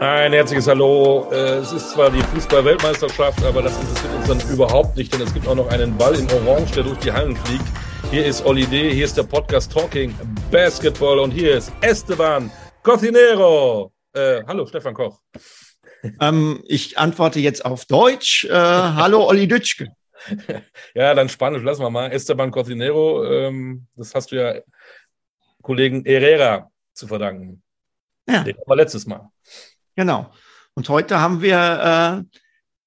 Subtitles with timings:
[0.00, 1.28] Ein herzliches Hallo.
[1.30, 5.34] Äh, es ist zwar die Fußball-Weltmeisterschaft, aber das interessiert uns dann überhaupt nicht, denn es
[5.34, 7.66] gibt auch noch einen Ball in Orange, der durch die Hallen fliegt.
[8.10, 10.14] Hier ist Olli D., hier ist der Podcast Talking
[10.50, 12.50] Basketball und hier ist Esteban
[12.82, 13.92] Cocinero.
[14.14, 15.20] Äh, hallo, Stefan Koch.
[16.18, 18.46] Ähm, ich antworte jetzt auf Deutsch.
[18.46, 19.88] Äh, hallo, Olli Dütschke.
[20.94, 22.10] ja, dann Spanisch lassen wir mal.
[22.10, 24.62] Esteban Cocinero, ähm, das hast du ja
[25.60, 27.62] Kollegen Herrera zu verdanken.
[28.26, 28.44] Ja.
[28.44, 29.28] Den war letztes Mal.
[30.00, 30.32] Genau.
[30.72, 32.38] Und heute haben wir äh,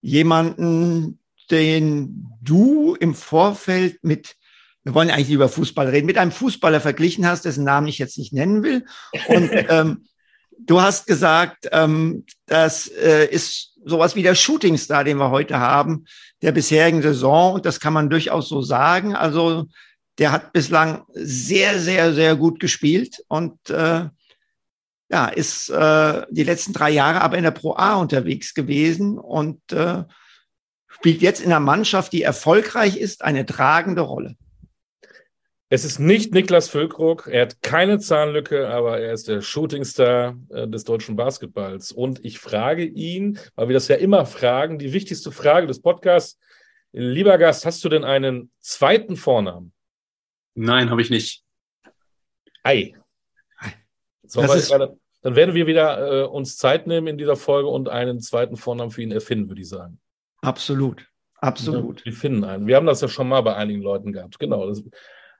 [0.01, 1.19] jemanden,
[1.51, 4.35] den du im Vorfeld mit,
[4.83, 8.17] wir wollen eigentlich über Fußball reden, mit einem Fußballer verglichen hast, dessen Namen ich jetzt
[8.17, 8.85] nicht nennen will.
[9.27, 10.05] Und ähm,
[10.57, 16.05] du hast gesagt, ähm, das äh, ist sowas wie der Shootingstar, den wir heute haben,
[16.41, 17.53] der bisherigen Saison.
[17.53, 19.15] Und das kann man durchaus so sagen.
[19.15, 19.67] Also
[20.17, 24.05] der hat bislang sehr, sehr, sehr gut gespielt und äh,
[25.13, 29.61] ja, ist äh, die letzten drei Jahre aber in der Pro A unterwegs gewesen und
[29.71, 30.05] äh,
[30.87, 34.35] spielt jetzt in einer Mannschaft, die erfolgreich ist, eine tragende Rolle.
[35.69, 40.67] Es ist nicht Niklas Füllkrug, er hat keine Zahnlücke, aber er ist der Shootingstar äh,
[40.67, 41.91] des deutschen Basketballs.
[41.91, 46.39] Und ich frage ihn, weil wir das ja immer fragen, die wichtigste Frage des Podcasts,
[46.91, 49.73] lieber Gast, hast du denn einen zweiten Vornamen?
[50.55, 51.43] Nein, habe ich nicht.
[52.63, 52.95] Ei.
[54.23, 54.41] So,
[55.23, 58.91] dann werden wir wieder äh, uns Zeit nehmen in dieser Folge und einen zweiten Vornamen
[58.91, 59.99] für ihn erfinden, würde ich sagen.
[60.41, 61.07] Absolut.
[61.37, 61.99] Absolut.
[61.99, 62.67] Ja, wir finden einen.
[62.67, 64.37] Wir haben das ja schon mal bei einigen Leuten gehabt.
[64.37, 64.67] Genau.
[64.67, 64.83] Das,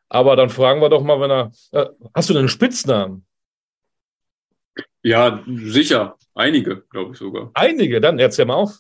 [0.10, 1.52] aber dann fragen wir doch mal, wenn er.
[1.72, 3.26] Äh, hast du denn einen Spitznamen?
[5.02, 6.18] Ja, sicher.
[6.34, 7.52] Einige, glaube ich sogar.
[7.54, 8.00] Einige?
[8.00, 8.80] Dann erzähl mal auf.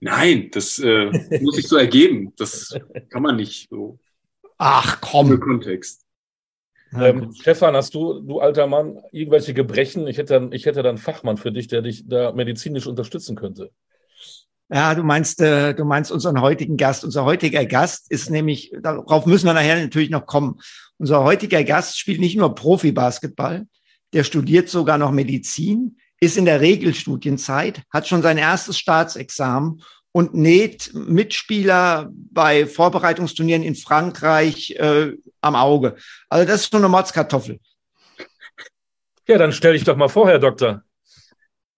[0.00, 1.06] Nein, das äh,
[1.42, 2.32] muss sich so ergeben.
[2.36, 2.76] Das
[3.08, 3.98] kann man nicht so.
[4.58, 5.32] Ach komm.
[5.32, 6.04] Im Kontext.
[6.92, 10.06] Ähm, Stefan, hast du, du alter Mann, irgendwelche Gebrechen?
[10.06, 13.70] Ich hätte, ich hätte dann einen Fachmann für dich, der dich da medizinisch unterstützen könnte.
[14.72, 17.04] Ja, du meinst, äh, du meinst unseren heutigen Gast.
[17.04, 20.60] Unser heutiger Gast ist nämlich, darauf müssen wir nachher natürlich noch kommen.
[20.98, 23.66] Unser heutiger Gast spielt nicht nur Profi-Basketball,
[24.12, 29.82] der studiert sogar noch Medizin, ist in der Regelstudienzeit, hat schon sein erstes Staatsexamen
[30.12, 35.96] und näht Mitspieler bei Vorbereitungsturnieren in Frankreich äh, am Auge.
[36.28, 37.60] Also das ist schon eine Motzkartoffel.
[39.28, 40.82] Ja, dann stell dich doch mal vor, Herr Doktor.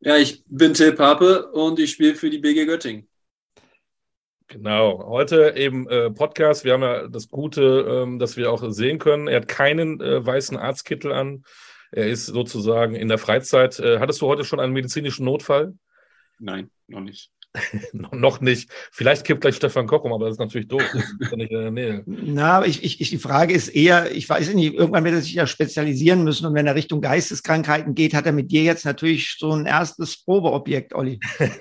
[0.01, 3.09] Ja, ich bin Till Pape und ich spiele für die BG Göttingen.
[4.49, 6.65] Genau, heute eben äh, Podcast.
[6.65, 9.29] Wir haben ja das Gute, ähm, dass wir auch sehen können.
[9.29, 11.45] Er hat keinen äh, weißen Arztkittel an.
[11.91, 13.79] Er ist sozusagen in der Freizeit.
[13.79, 15.75] Äh, hattest du heute schon einen medizinischen Notfall?
[16.39, 17.31] Nein, noch nicht.
[17.93, 18.71] noch nicht.
[18.91, 20.83] Vielleicht kippt gleich Stefan Koch um, aber das ist natürlich doof.
[20.93, 22.03] Das ist ja nicht in der Nähe.
[22.07, 25.35] Na, aber ich, ich, die Frage ist eher, ich weiß nicht, irgendwann wird er sich
[25.35, 29.37] ja spezialisieren müssen und wenn er Richtung Geisteskrankheiten geht, hat er mit dir jetzt natürlich
[29.39, 31.21] so ein erstes Probeobjekt, Olli.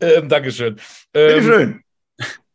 [0.00, 0.76] ähm, Dankeschön.
[1.14, 1.80] Ähm, Bitteschön.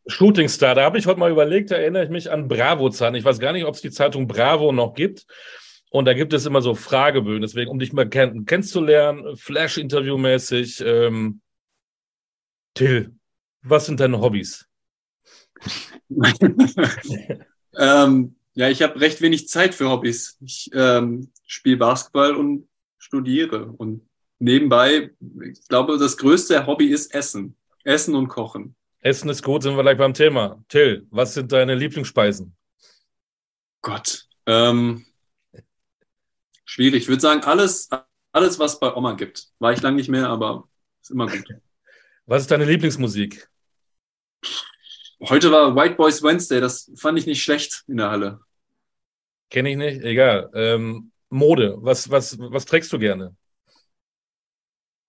[0.09, 3.13] Shooting Star, da habe ich heute mal überlegt, da erinnere ich mich an Bravo-Zahn.
[3.15, 5.25] Ich weiß gar nicht, ob es die Zeitung Bravo noch gibt.
[5.89, 10.81] Und da gibt es immer so Fragebögen, deswegen, um dich mal kenn kennenzulernen, Flash-Interview-mäßig.
[10.85, 11.41] Ähm,
[12.77, 13.11] Till,
[13.63, 14.67] was sind deine Hobbys?
[17.75, 20.37] ähm, ja, ich habe recht wenig Zeit für Hobbys.
[20.41, 23.65] Ich ähm, spiele Basketball und studiere.
[23.65, 24.07] Und
[24.37, 25.09] nebenbei,
[25.43, 27.57] ich glaube, das größte Hobby ist Essen.
[27.83, 28.75] Essen und Kochen.
[28.99, 30.63] Essen ist gut, sind wir gleich beim Thema.
[30.67, 32.55] Till, was sind deine Lieblingsspeisen?
[33.81, 35.03] Gott, ähm,
[36.63, 37.03] schwierig.
[37.03, 37.89] Ich würde sagen, alles,
[38.31, 39.47] alles, was bei Oma gibt.
[39.57, 40.67] War ich lange nicht mehr, aber
[41.01, 41.43] ist immer gut.
[42.27, 43.49] Was ist deine Lieblingsmusik?
[45.21, 48.41] Heute war White Boys Wednesday, das fand ich nicht schlecht in der Halle.
[49.49, 50.51] Kenne ich nicht, egal.
[50.53, 53.33] Ähm, Mode, was, was, was trägst du gerne?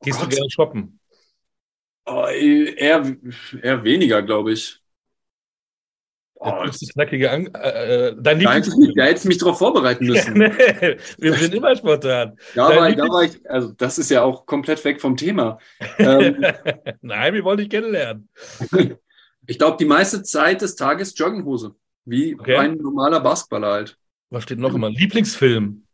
[0.00, 0.30] Gehst Gott.
[0.30, 1.00] du gerne shoppen?
[2.06, 3.16] Oh, eher,
[3.62, 4.80] eher weniger, glaube ich.
[6.40, 9.58] Oh, das ist knackige An äh, äh dein da, hättest da hättest du mich darauf
[9.58, 10.34] vorbereiten müssen.
[10.34, 12.38] nee, wir sind immer spontan.
[12.54, 15.58] Da war, da war ich, also das ist ja auch komplett weg vom Thema.
[15.98, 16.44] Ähm,
[17.02, 18.28] Nein, wir wollen dich kennenlernen.
[19.46, 21.74] ich glaube, die meiste Zeit des Tages Jogginghose.
[22.04, 22.56] Wie okay.
[22.56, 23.98] ein normaler Basketballer halt.
[24.30, 24.90] Was steht noch immer?
[24.90, 25.84] Lieblingsfilm?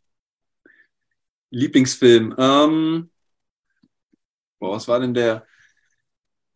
[1.50, 2.34] Lieblingsfilm.
[2.36, 3.10] Ähm,
[4.58, 5.46] boah, was war denn der?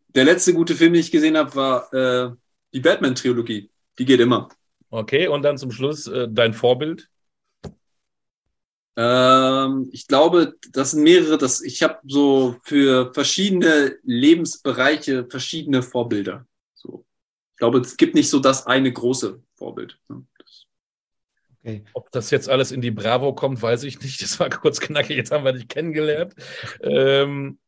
[0.09, 2.31] Der letzte gute Film, den ich gesehen habe, war äh,
[2.73, 3.69] die Batman-Trilogie.
[3.99, 4.49] Die geht immer.
[4.89, 7.09] Okay, und dann zum Schluss äh, dein Vorbild?
[8.95, 11.37] Ähm, ich glaube, das sind mehrere.
[11.37, 16.47] Das, ich habe so für verschiedene Lebensbereiche verschiedene Vorbilder.
[16.73, 17.05] So.
[17.53, 19.99] Ich glaube, es gibt nicht so das eine große Vorbild.
[20.07, 20.25] Ne?
[21.61, 21.83] Okay.
[21.93, 24.21] Ob das jetzt alles in die Bravo kommt, weiß ich nicht.
[24.21, 26.33] Das war kurz knackig, jetzt haben wir dich kennengelernt.
[26.81, 27.59] Ähm,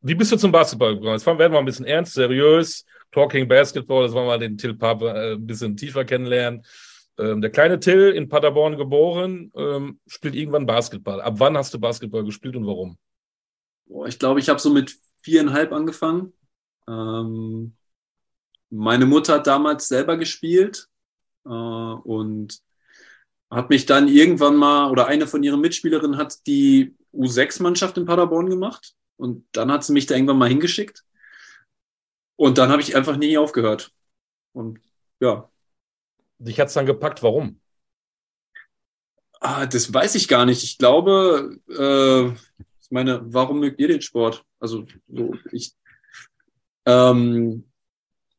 [0.00, 1.12] wie bist du zum Basketball gekommen?
[1.12, 2.84] Jetzt werden wir ein bisschen ernst, seriös.
[3.12, 6.64] Talking Basketball, das wollen wir den Till Pape äh, ein bisschen tiefer kennenlernen.
[7.18, 11.20] Ähm, der kleine Till in Paderborn geboren, ähm, spielt irgendwann Basketball.
[11.20, 12.96] Ab wann hast du Basketball gespielt und warum?
[13.86, 16.32] Boah, ich glaube, ich habe so mit viereinhalb angefangen.
[16.88, 17.76] Ähm,
[18.70, 20.88] meine Mutter hat damals selber gespielt
[21.44, 22.60] äh, und
[23.50, 28.48] hat mich dann irgendwann mal, oder eine von ihren Mitspielerinnen hat die U6-Mannschaft in Paderborn
[28.48, 28.94] gemacht.
[29.16, 31.04] Und dann hat sie mich da irgendwann mal hingeschickt.
[32.36, 33.92] Und dann habe ich einfach nie aufgehört.
[34.52, 34.80] Und
[35.20, 35.48] ja.
[36.38, 37.60] Dich hat es dann gepackt, warum?
[39.40, 40.62] Ah, das weiß ich gar nicht.
[40.62, 42.28] Ich glaube, äh,
[42.80, 44.44] ich meine, warum mögt ihr den Sport?
[44.58, 45.72] Also so, ich,
[46.86, 47.64] ähm,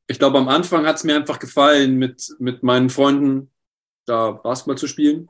[0.08, 3.52] ich glaube, am Anfang hat es mir einfach gefallen, mit, mit meinen Freunden
[4.06, 5.30] da Basketball zu spielen.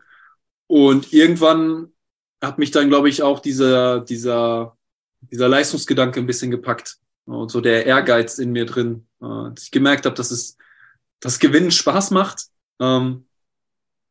[0.67, 1.93] Und irgendwann
[2.41, 4.77] hat mich dann, glaube ich, auch dieser, dieser,
[5.21, 6.97] dieser Leistungsgedanke ein bisschen gepackt.
[7.25, 9.07] Und so der Ehrgeiz in mir drin.
[9.19, 10.57] Dass ich gemerkt habe, dass es
[11.19, 12.47] das Gewinnen Spaß macht,
[12.81, 13.25] ähm,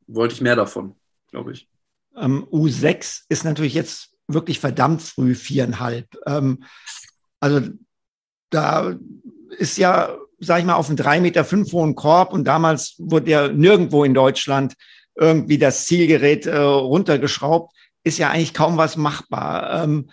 [0.06, 0.94] wollte ich mehr davon,
[1.31, 1.69] glaube ich.
[2.17, 6.09] Ähm, U6 ist natürlich jetzt wirklich verdammt früh, viereinhalb.
[6.26, 6.64] Ähm,
[7.41, 7.69] also
[8.49, 8.97] da
[9.59, 13.31] ist ja sag ich mal, auf einen drei Meter fünf hohen Korb und damals wurde
[13.31, 14.75] ja nirgendwo in Deutschland
[15.14, 17.73] irgendwie das Zielgerät äh, runtergeschraubt,
[18.03, 19.85] ist ja eigentlich kaum was machbar.
[19.85, 20.11] Ähm,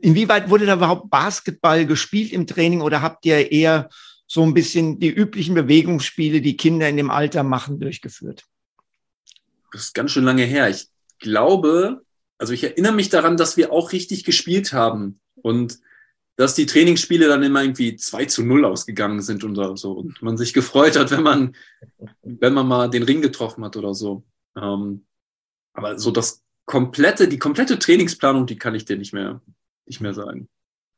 [0.00, 3.88] inwieweit wurde da überhaupt Basketball gespielt im Training oder habt ihr eher
[4.26, 8.44] so ein bisschen die üblichen Bewegungsspiele, die Kinder in dem Alter machen, durchgeführt?
[9.72, 10.68] Das ist ganz schön lange her.
[10.68, 10.88] Ich
[11.18, 12.02] glaube,
[12.38, 15.20] also ich erinnere mich daran, dass wir auch richtig gespielt haben.
[15.36, 15.78] Und
[16.36, 20.36] dass die Trainingsspiele dann immer irgendwie 2 zu 0 ausgegangen sind und so und man
[20.36, 21.56] sich gefreut hat, wenn man,
[22.22, 24.24] wenn man mal den Ring getroffen hat oder so.
[24.56, 25.06] Ähm,
[25.74, 29.40] aber so das komplette, die komplette Trainingsplanung, die kann ich dir nicht mehr,
[29.86, 30.48] nicht mehr sagen.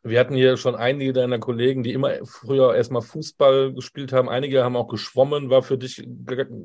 [0.03, 4.29] Wir hatten hier schon einige deiner Kollegen, die immer früher erstmal Fußball gespielt haben.
[4.29, 5.51] Einige haben auch geschwommen.
[5.51, 6.07] War für dich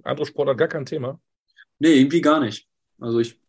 [0.03, 1.19] andere Sportler gar kein Thema?
[1.79, 2.67] Nee, irgendwie gar nicht.
[2.99, 3.39] Also ich,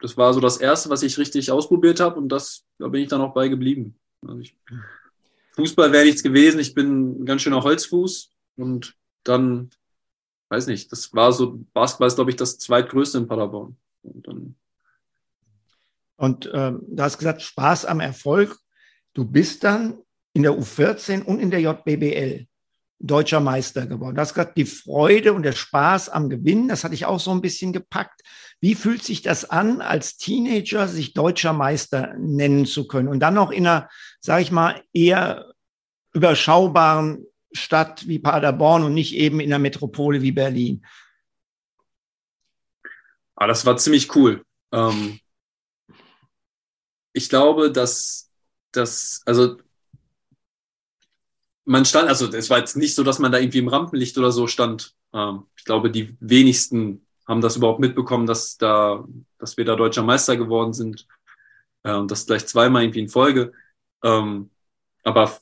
[0.00, 3.08] das war so das erste, was ich richtig ausprobiert habe und das, da bin ich
[3.08, 3.98] dann auch bei geblieben.
[4.20, 4.54] Also ich,
[5.52, 6.60] Fußball wäre nichts gewesen.
[6.60, 8.94] Ich bin ein ganz schöner Holzfuß und
[9.24, 9.70] dann,
[10.50, 13.76] weiß nicht, das war so, Basketball ist, glaube ich, das zweitgrößte in Paderborn.
[14.02, 14.56] Und, dann,
[16.16, 18.58] und ähm, du hast gesagt, Spaß am Erfolg.
[19.14, 19.98] Du bist dann
[20.32, 22.46] in der U14 und in der JBBL
[22.98, 24.14] deutscher Meister geworden.
[24.14, 27.30] Du hast gerade die Freude und der Spaß am Gewinnen, das hatte ich auch so
[27.30, 28.22] ein bisschen gepackt.
[28.60, 33.34] Wie fühlt sich das an, als Teenager sich deutscher Meister nennen zu können und dann
[33.34, 33.88] noch in einer,
[34.20, 35.52] sage ich mal, eher
[36.14, 40.86] überschaubaren Stadt wie Paderborn und nicht eben in einer Metropole wie Berlin?
[43.34, 44.42] Ah, das war ziemlich cool.
[44.72, 45.20] Ähm,
[47.16, 48.30] ich glaube, dass
[48.72, 49.56] das, also
[51.64, 54.30] man stand, also es war jetzt nicht so, dass man da irgendwie im Rampenlicht oder
[54.30, 54.94] so stand.
[55.14, 59.02] Ähm, ich glaube, die wenigsten haben das überhaupt mitbekommen, dass da,
[59.38, 61.08] dass wir da deutscher Meister geworden sind.
[61.84, 63.52] Äh, und das gleich zweimal irgendwie in Folge.
[64.04, 64.50] Ähm,
[65.02, 65.38] aber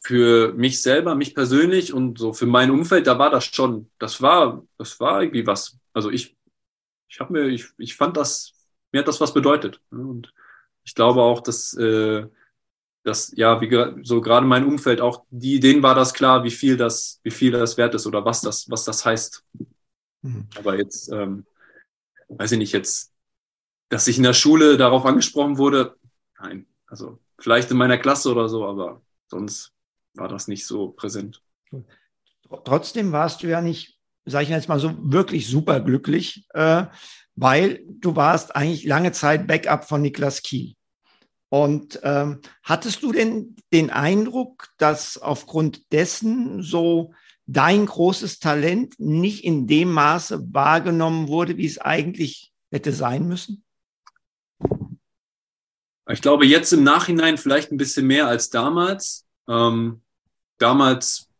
[0.00, 4.20] für mich selber, mich persönlich und so für mein Umfeld, da war das schon, das
[4.20, 5.78] war, das war irgendwie was.
[5.94, 6.36] Also ich,
[7.08, 8.52] ich habe mir, ich, ich fand das,
[8.92, 9.80] mir hat das was bedeutet.
[9.90, 10.34] Und
[10.88, 12.26] ich glaube auch, dass äh,
[13.04, 16.76] dass ja, wie so gerade mein Umfeld auch, die, denen war das klar, wie viel
[16.76, 19.44] das, wie viel das wert ist oder was das, was das heißt.
[20.22, 20.46] Mhm.
[20.56, 21.46] Aber jetzt, ähm,
[22.28, 23.12] weiß ich nicht, jetzt,
[23.88, 25.96] dass ich in der Schule darauf angesprochen wurde,
[26.40, 29.72] nein, also vielleicht in meiner Klasse oder so, aber sonst
[30.14, 31.42] war das nicht so präsent.
[32.64, 36.86] Trotzdem warst du ja nicht, sage ich jetzt mal so, wirklich super glücklich, äh,
[37.36, 40.74] weil du warst eigentlich lange Zeit Backup von Niklas Kiel.
[41.50, 47.14] Und ähm, hattest du denn den Eindruck, dass aufgrund dessen so
[47.46, 53.64] dein großes Talent nicht in dem Maße wahrgenommen wurde, wie es eigentlich hätte sein müssen?
[56.10, 59.26] Ich glaube, jetzt im Nachhinein vielleicht ein bisschen mehr als damals.
[59.46, 60.02] Ähm,
[60.58, 61.30] damals,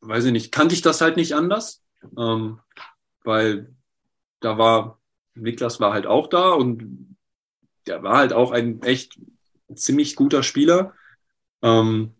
[0.00, 1.82] weiß ich nicht, kannte ich das halt nicht anders,
[2.16, 2.60] ähm,
[3.24, 3.74] weil
[4.40, 5.00] da war,
[5.34, 7.15] Niklas war halt auch da und
[7.86, 9.18] der war halt auch ein echt
[9.74, 10.94] ziemlich guter Spieler.
[11.62, 12.12] Ähm,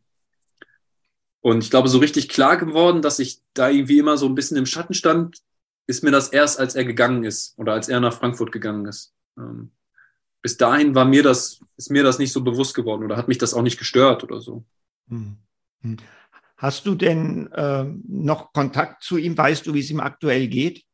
[1.41, 4.57] und ich glaube, so richtig klar geworden, dass ich da irgendwie immer so ein bisschen
[4.57, 5.39] im Schatten stand,
[5.87, 9.15] ist mir das erst, als er gegangen ist oder als er nach Frankfurt gegangen ist.
[9.39, 9.71] Ähm,
[10.43, 13.39] bis dahin war mir das, ist mir das nicht so bewusst geworden oder hat mich
[13.39, 14.65] das auch nicht gestört oder so.
[15.09, 15.37] Hm.
[15.83, 15.97] Hm.
[16.57, 19.37] Hast du denn äh, noch Kontakt zu ihm?
[19.37, 20.85] Weißt du, wie es ihm aktuell geht?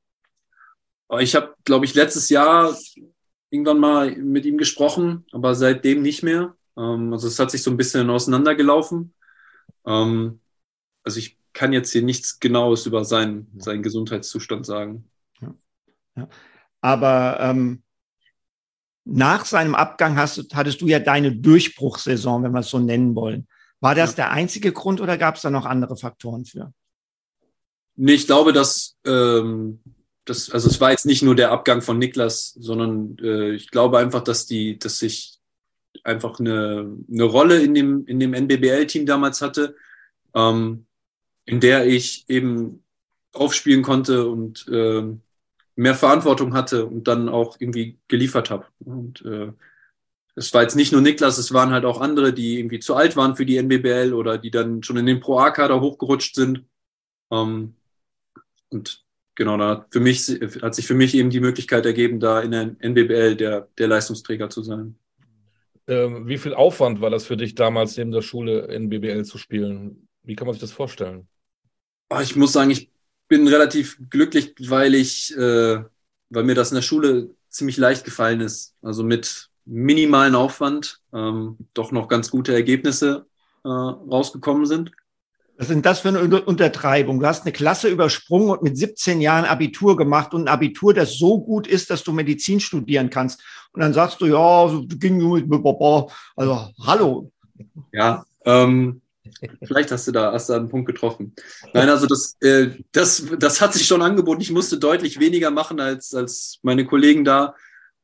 [1.20, 2.76] Ich habe, glaube ich, letztes Jahr
[3.52, 6.56] irgendwann mal mit ihm gesprochen, aber seitdem nicht mehr.
[6.76, 9.12] Ähm, also es hat sich so ein bisschen auseinandergelaufen.
[9.86, 10.40] Ähm,
[11.04, 15.04] also ich kann jetzt hier nichts Genaues über seinen, seinen Gesundheitszustand sagen.
[15.40, 15.54] Ja.
[16.16, 16.28] Ja.
[16.80, 17.82] Aber ähm,
[19.04, 23.46] nach seinem Abgang hast, hattest du ja deine Durchbruchssaison, wenn wir es so nennen wollen.
[23.80, 24.16] War das ja.
[24.16, 26.72] der einzige Grund oder gab es da noch andere Faktoren für?
[27.96, 29.82] Nee, ich glaube, dass ähm,
[30.24, 33.98] das, also es war jetzt nicht nur der Abgang von Niklas, sondern äh, ich glaube
[33.98, 35.38] einfach, dass die, dass ich
[36.04, 39.76] einfach eine, eine Rolle in dem, in dem NBBL-Team damals hatte,
[40.34, 40.86] ähm,
[41.44, 42.84] in der ich eben
[43.32, 45.02] aufspielen konnte und äh,
[45.74, 48.66] mehr Verantwortung hatte und dann auch irgendwie geliefert habe.
[48.80, 49.52] Und äh,
[50.34, 53.16] es war jetzt nicht nur Niklas, es waren halt auch andere, die irgendwie zu alt
[53.16, 56.64] waren für die NBBL oder die dann schon in den Pro-A-Kader hochgerutscht sind.
[57.30, 57.74] Ähm,
[58.70, 59.01] und
[59.34, 60.28] genau, da hat, für mich,
[60.62, 64.50] hat sich für mich eben die Möglichkeit ergeben, da in der NBBL der, der Leistungsträger
[64.50, 64.96] zu sein.
[65.88, 70.08] Ähm, wie viel Aufwand war das für dich damals, neben der Schule NBBL zu spielen?
[70.22, 71.28] Wie kann man sich das vorstellen?
[72.08, 72.90] Ah, ich muss sagen, ich
[73.28, 75.82] bin relativ glücklich, weil ich, äh,
[76.30, 78.76] weil mir das in der Schule ziemlich leicht gefallen ist.
[78.82, 83.26] Also mit minimalen Aufwand ähm, doch noch ganz gute Ergebnisse
[83.64, 84.92] äh, rausgekommen sind.
[85.58, 87.20] Was sind das für eine Untertreibung?
[87.20, 91.18] Du hast eine Klasse übersprungen und mit 17 Jahren Abitur gemacht und ein Abitur, das
[91.18, 93.42] so gut ist, dass du Medizin studieren kannst.
[93.72, 95.64] Und dann sagst du, ja, ging mit,
[96.36, 97.30] also hallo.
[97.92, 99.02] Ja, ähm,
[99.62, 101.34] vielleicht hast du da, hast du einen Punkt getroffen.
[101.72, 104.40] Nein, also das, äh, das, das hat sich schon angeboten.
[104.40, 107.54] Ich musste deutlich weniger machen als, als meine Kollegen da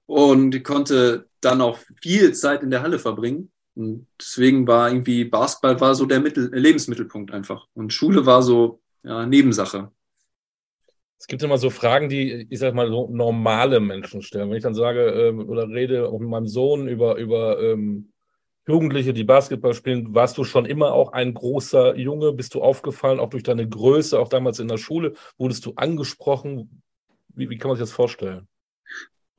[0.06, 3.50] und konnte dann auch viel Zeit in der Halle verbringen.
[3.78, 7.68] Und deswegen war irgendwie Basketball war so der Mittel, Lebensmittelpunkt einfach.
[7.74, 9.92] Und Schule war so ja, Nebensache.
[11.16, 14.50] Es gibt immer so Fragen, die, ich sag mal, so normale Menschen stellen.
[14.50, 18.10] Wenn ich dann sage ähm, oder rede auch mit meinem Sohn über, über ähm,
[18.66, 22.32] Jugendliche, die Basketball spielen, warst du schon immer auch ein großer Junge?
[22.32, 25.14] Bist du aufgefallen, auch durch deine Größe, auch damals in der Schule?
[25.36, 26.82] Wurdest du angesprochen?
[27.28, 28.48] Wie, wie kann man sich das vorstellen?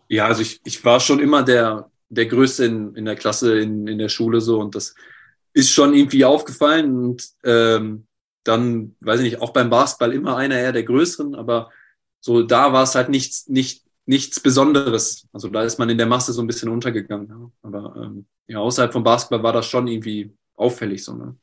[0.07, 3.87] Ja, also ich, ich war schon immer der, der Größte in, in der Klasse, in,
[3.87, 4.95] in der Schule so und das
[5.53, 8.05] ist schon irgendwie aufgefallen und ähm,
[8.43, 11.69] dann, weiß ich nicht, auch beim Basketball immer einer eher der Größeren, aber
[12.19, 15.27] so da war es halt nichts, nicht, nichts Besonderes.
[15.31, 17.27] Also da ist man in der Masse so ein bisschen untergegangen.
[17.29, 17.51] Ja.
[17.61, 21.15] Aber ähm, ja, außerhalb vom Basketball war das schon irgendwie auffällig so.
[21.15, 21.37] Ne?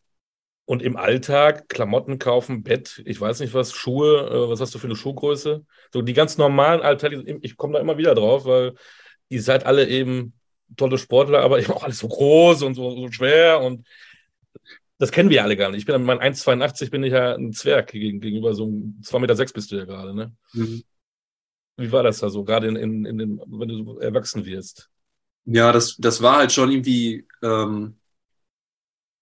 [0.65, 4.79] Und im Alltag, Klamotten kaufen, Bett, ich weiß nicht was, Schuhe, äh, was hast du
[4.79, 5.65] für eine Schuhgröße?
[5.93, 8.75] So die ganz normalen Alltag, ich komme da immer wieder drauf, weil
[9.29, 10.35] ihr seid alle eben
[10.77, 13.87] tolle Sportler, aber eben auch alles so groß und so, so schwer und
[14.99, 15.81] das kennen wir alle gar nicht.
[15.81, 19.37] Ich bin mit meinem 1,82 bin ich ja ein Zwerg gegenüber so einem 2,6 Meter
[19.37, 20.35] sechs bist du ja gerade, ne?
[20.55, 20.83] Mhm.
[21.77, 24.89] Wie war das da so, gerade in, in, in den, wenn du erwachsen wirst?
[25.45, 27.99] Ja, das, das war halt schon irgendwie, ähm,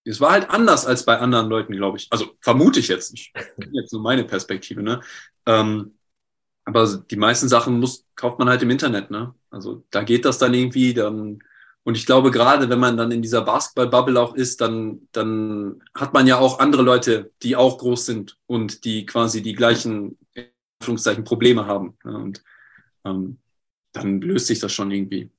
[0.04, 2.06] es war halt anders als bei anderen Leuten, glaube ich.
[2.10, 3.34] Also vermute ich jetzt nicht.
[3.72, 5.00] Jetzt so meine Perspektive, ne?
[5.46, 5.98] Ähm,
[6.64, 9.34] aber die meisten Sachen muss, kauft man halt im Internet, ne?
[9.54, 11.38] Also da geht das dann irgendwie, dann,
[11.84, 16.12] und ich glaube, gerade wenn man dann in dieser Basketball-Bubble auch ist, dann, dann hat
[16.12, 20.18] man ja auch andere Leute, die auch groß sind und die quasi die gleichen
[20.80, 21.96] Anführungszeichen Probleme haben.
[22.02, 22.42] Und
[23.04, 23.38] ähm,
[23.92, 25.30] dann löst sich das schon irgendwie.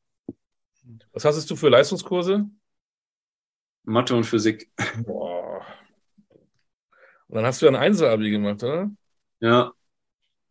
[1.12, 2.50] Was hast du für Leistungskurse?
[3.84, 4.72] Mathe und Physik.
[5.06, 5.66] Boah.
[7.28, 8.90] Und dann hast du ja ein Einser-Abi gemacht, oder?
[9.40, 9.74] Ja.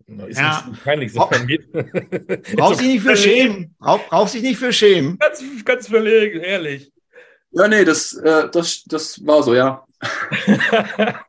[0.06, 0.66] Ist ja.
[0.68, 1.12] nicht peinlich.
[2.56, 3.74] Brauchst dich nicht für schämen.
[3.78, 5.18] Brauchst dich nicht für schämen.
[5.18, 6.92] Ganz, ganz verlegen, ehrlich.
[7.52, 9.86] Ja, nee, das, äh, das, das war so, ja.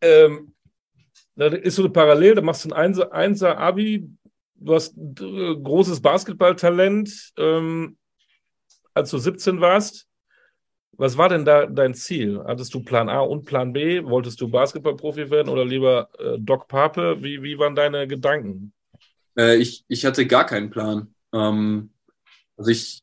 [0.00, 0.52] ähm,
[1.36, 4.08] da ist so eine Parallel, da machst du ein Einser, Einser Abi,
[4.56, 7.96] du hast äh, großes Basketballtalent, ähm,
[8.92, 10.06] als du 17 warst.
[10.98, 12.42] Was war denn da dein Ziel?
[12.46, 14.04] Hattest du Plan A und Plan B?
[14.04, 17.22] Wolltest du Basketballprofi werden oder lieber äh, Doc Pape?
[17.22, 18.72] Wie, wie waren deine Gedanken?
[19.36, 21.14] Äh, ich, ich hatte gar keinen Plan.
[21.32, 21.90] Ähm,
[22.56, 23.02] also ich,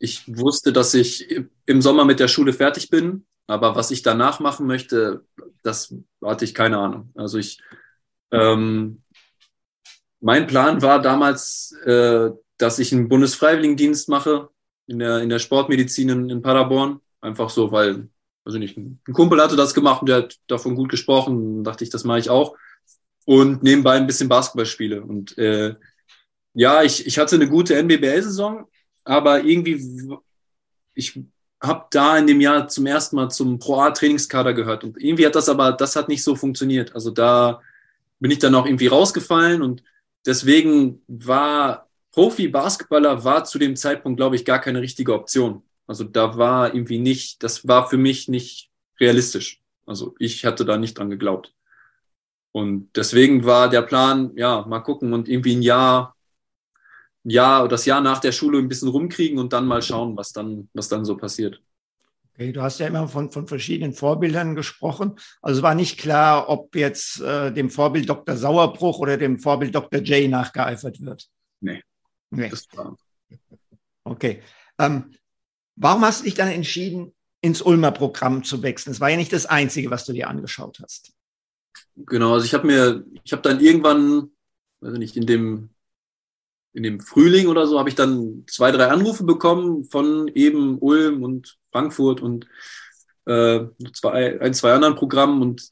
[0.00, 4.40] ich wusste, dass ich im Sommer mit der Schule fertig bin, aber was ich danach
[4.40, 5.24] machen möchte,
[5.62, 7.12] das hatte ich keine Ahnung.
[7.14, 7.60] Also ich,
[8.32, 9.02] ähm,
[10.20, 14.50] mein Plan war damals, äh, dass ich einen Bundesfreiwilligendienst mache
[14.86, 18.08] in der, in der Sportmedizin in, in Paderborn Einfach so, weil,
[18.44, 21.64] also nicht, ein Kumpel hatte das gemacht und der hat davon gut gesprochen.
[21.64, 22.56] Dachte ich, das mache ich auch.
[23.26, 25.02] Und nebenbei ein bisschen Basketball spiele.
[25.02, 25.74] Und äh,
[26.54, 28.66] ja, ich, ich hatte eine gute NBBL-Saison,
[29.04, 30.18] aber irgendwie,
[30.94, 31.20] ich
[31.62, 34.82] habe da in dem Jahr zum ersten Mal zum Pro-A-Trainingskader gehört.
[34.82, 36.94] Und irgendwie hat das aber, das hat nicht so funktioniert.
[36.94, 37.60] Also da
[38.18, 39.82] bin ich dann auch irgendwie rausgefallen und
[40.24, 45.62] deswegen war Profi-Basketballer war zu dem Zeitpunkt, glaube ich, gar keine richtige Option.
[45.90, 48.70] Also da war irgendwie nicht, das war für mich nicht
[49.00, 49.60] realistisch.
[49.86, 51.52] Also ich hatte da nicht dran geglaubt.
[52.52, 56.14] Und deswegen war der Plan, ja, mal gucken und irgendwie ein Jahr,
[57.24, 60.32] ein Jahr, das Jahr nach der Schule ein bisschen rumkriegen und dann mal schauen, was
[60.32, 61.60] dann, was dann so passiert.
[62.34, 65.18] Okay, du hast ja immer von, von verschiedenen Vorbildern gesprochen.
[65.42, 68.36] Also war nicht klar, ob jetzt äh, dem Vorbild Dr.
[68.36, 70.02] Sauerbruch oder dem Vorbild Dr.
[70.02, 71.28] J nachgeeifert wird.
[71.60, 71.82] Nee.
[72.30, 72.52] nee.
[74.04, 74.40] Okay.
[74.78, 75.10] Ähm,
[75.80, 78.92] warum hast du dich dann entschieden, ins Ulmer Programm zu wechseln?
[78.92, 81.12] Das war ja nicht das Einzige, was du dir angeschaut hast.
[81.96, 84.30] Genau, also ich habe mir, ich habe dann irgendwann,
[84.80, 85.70] weiß nicht, in dem
[86.72, 91.22] in dem Frühling oder so habe ich dann zwei, drei Anrufe bekommen von eben Ulm
[91.22, 92.46] und Frankfurt und
[93.26, 95.70] äh, zwei, ein, zwei anderen Programmen und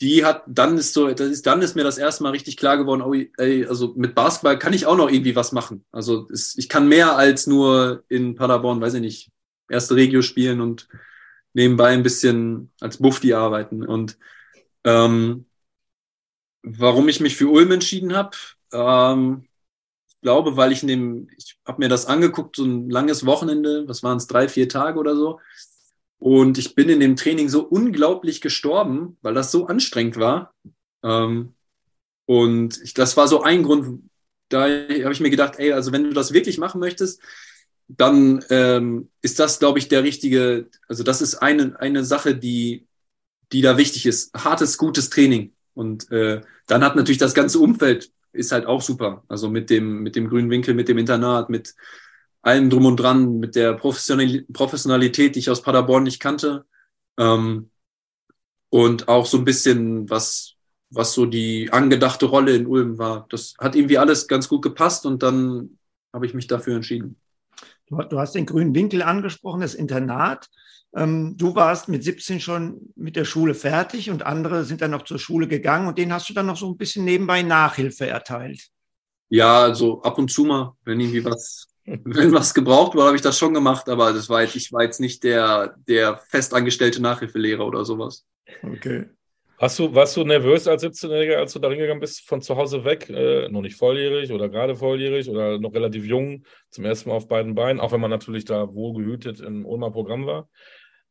[0.00, 2.76] die hat, dann ist so, das ist, dann ist mir das erste Mal richtig klar
[2.76, 5.84] geworden, oh, ey, also mit Basketball kann ich auch noch irgendwie was machen.
[5.90, 9.30] Also es, ich kann mehr als nur in Paderborn, weiß ich nicht,
[9.68, 10.88] erste Regio spielen und
[11.52, 13.84] nebenbei ein bisschen als Bufti arbeiten.
[13.84, 14.18] Und
[14.84, 15.46] ähm,
[16.62, 18.36] warum ich mich für Ulm entschieden habe,
[18.72, 19.44] ähm,
[20.08, 23.86] ich glaube, weil ich in dem, ich habe mir das angeguckt, so ein langes Wochenende,
[23.86, 25.40] was waren es, drei, vier Tage oder so.
[26.18, 30.52] Und ich bin in dem Training so unglaublich gestorben, weil das so anstrengend war.
[31.04, 31.54] Ähm,
[32.26, 34.02] und ich, das war so ein Grund,
[34.48, 37.22] da habe ich mir gedacht, ey, also wenn du das wirklich machen möchtest,
[37.88, 42.86] dann ähm, ist das, glaube ich, der richtige, also das ist eine, eine Sache, die,
[43.52, 44.32] die da wichtig ist.
[44.34, 45.54] Hartes, gutes Training.
[45.74, 49.24] Und äh, dann hat natürlich das ganze Umfeld ist halt auch super.
[49.28, 51.74] Also mit dem, mit dem grünen Winkel, mit dem Internat, mit
[52.42, 56.64] allem drum und dran, mit der Professionalität, die ich aus Paderborn nicht kannte.
[57.18, 57.70] Ähm,
[58.70, 60.54] und auch so ein bisschen, was,
[60.90, 63.26] was so die angedachte Rolle in Ulm war.
[63.30, 65.78] Das hat irgendwie alles ganz gut gepasst und dann
[66.12, 67.16] habe ich mich dafür entschieden.
[67.90, 70.48] Du, hast den grünen Winkel angesprochen, das Internat.
[70.94, 75.02] Ähm, du warst mit 17 schon mit der Schule fertig und andere sind dann noch
[75.02, 78.68] zur Schule gegangen und denen hast du dann noch so ein bisschen nebenbei Nachhilfe erteilt.
[79.28, 83.22] Ja, also ab und zu mal, wenn irgendwie was, wenn was gebraucht war, habe ich
[83.22, 87.66] das schon gemacht, aber das war jetzt, ich war jetzt nicht der, der festangestellte Nachhilfelehrer
[87.66, 88.24] oder sowas.
[88.62, 89.06] Okay.
[89.60, 92.84] Hast du, warst du nervös als 17-Jähriger, als du da hingegangen bist, von zu Hause
[92.84, 97.16] weg, äh, noch nicht volljährig oder gerade volljährig oder noch relativ jung, zum ersten Mal
[97.16, 100.48] auf beiden Beinen, auch wenn man natürlich da wohlgehütet im Ulmer Programm war?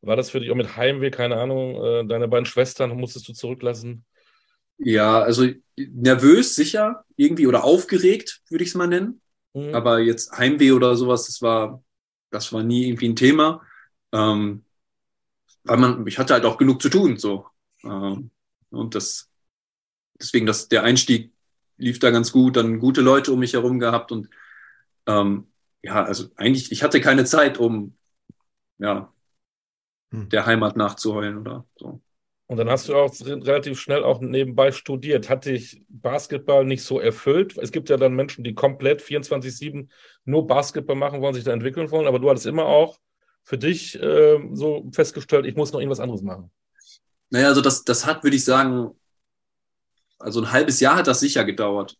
[0.00, 3.34] War das für dich auch mit Heimweh, keine Ahnung, äh, deine beiden Schwestern musstest du
[3.34, 4.06] zurücklassen?
[4.78, 9.20] Ja, also nervös sicher, irgendwie oder aufgeregt, würde ich es mal nennen.
[9.52, 9.74] Mhm.
[9.74, 11.82] Aber jetzt Heimweh oder sowas, das war,
[12.30, 13.60] das war nie irgendwie ein Thema.
[14.12, 14.64] Ähm,
[15.64, 17.44] weil man, ich hatte halt auch genug zu tun, so.
[17.84, 18.30] Ähm,
[18.70, 19.30] und das,
[20.20, 21.32] deswegen, das, der Einstieg
[21.76, 24.28] lief da ganz gut, dann gute Leute um mich herum gehabt und
[25.06, 25.48] ähm,
[25.82, 27.96] ja, also eigentlich, ich hatte keine Zeit, um
[28.78, 29.12] ja,
[30.10, 30.28] hm.
[30.28, 32.00] der Heimat nachzuheulen oder so.
[32.46, 35.28] Und dann hast du auch relativ schnell auch nebenbei studiert.
[35.28, 37.58] Hat dich Basketball nicht so erfüllt?
[37.58, 39.88] Es gibt ja dann Menschen, die komplett 24-7
[40.24, 42.98] nur Basketball machen wollen, sich da entwickeln wollen, aber du hattest immer auch
[43.44, 46.50] für dich äh, so festgestellt, ich muss noch irgendwas anderes machen.
[47.30, 48.90] Naja, also das, das hat, würde ich sagen,
[50.18, 51.96] also ein halbes Jahr hat das sicher gedauert.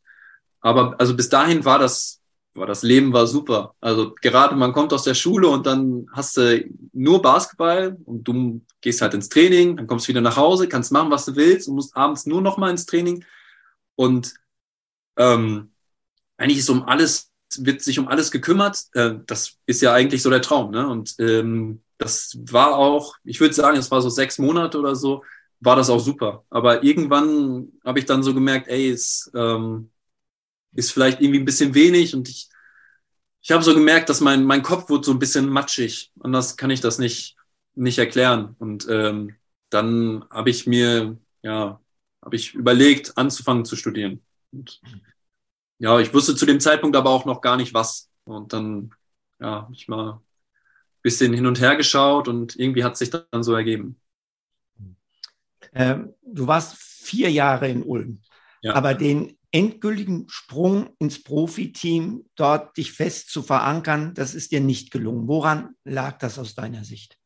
[0.61, 2.19] Aber also bis dahin war das
[2.59, 3.77] aber das Leben war super.
[3.81, 8.65] Also gerade man kommt aus der Schule und dann hast du nur Basketball und du
[8.81, 11.69] gehst halt ins Training, dann kommst du wieder nach Hause, kannst machen, was du willst
[11.69, 13.25] und musst abends nur noch mal ins Training.
[13.95, 14.35] Und
[15.17, 15.71] ähm,
[16.37, 18.87] eigentlich ist um alles, wird sich um alles gekümmert.
[18.95, 20.73] Äh, das ist ja eigentlich so der Traum.
[20.73, 20.89] Ne?
[20.89, 25.25] Und ähm, das war auch, ich würde sagen, es war so sechs Monate oder so,
[25.61, 26.45] war das auch super.
[26.51, 29.91] Aber irgendwann habe ich dann so gemerkt, ey, es ähm,
[30.75, 32.49] ist vielleicht irgendwie ein bisschen wenig und ich,
[33.43, 36.13] ich habe so gemerkt, dass mein, mein Kopf wird so ein bisschen matschig.
[36.21, 37.37] Anders kann ich das nicht,
[37.75, 38.57] nicht erklären.
[38.59, 39.37] Und ähm,
[39.71, 41.81] dann habe ich mir, ja,
[42.23, 44.23] habe ich überlegt, anzufangen zu studieren.
[44.53, 44.81] Und,
[45.79, 48.11] ja, ich wusste zu dem Zeitpunkt aber auch noch gar nicht was.
[48.25, 48.95] Und dann,
[49.41, 50.21] ja, ich mal
[51.03, 54.01] bisschen hin und her geschaut und irgendwie hat sich dann so ergeben.
[55.73, 58.21] Ähm, du warst vier Jahre in Ulm,
[58.63, 58.75] ja.
[58.75, 64.91] aber den endgültigen Sprung ins Profiteam, dort dich fest zu verankern, das ist dir nicht
[64.91, 65.27] gelungen.
[65.27, 67.19] Woran lag das aus deiner Sicht?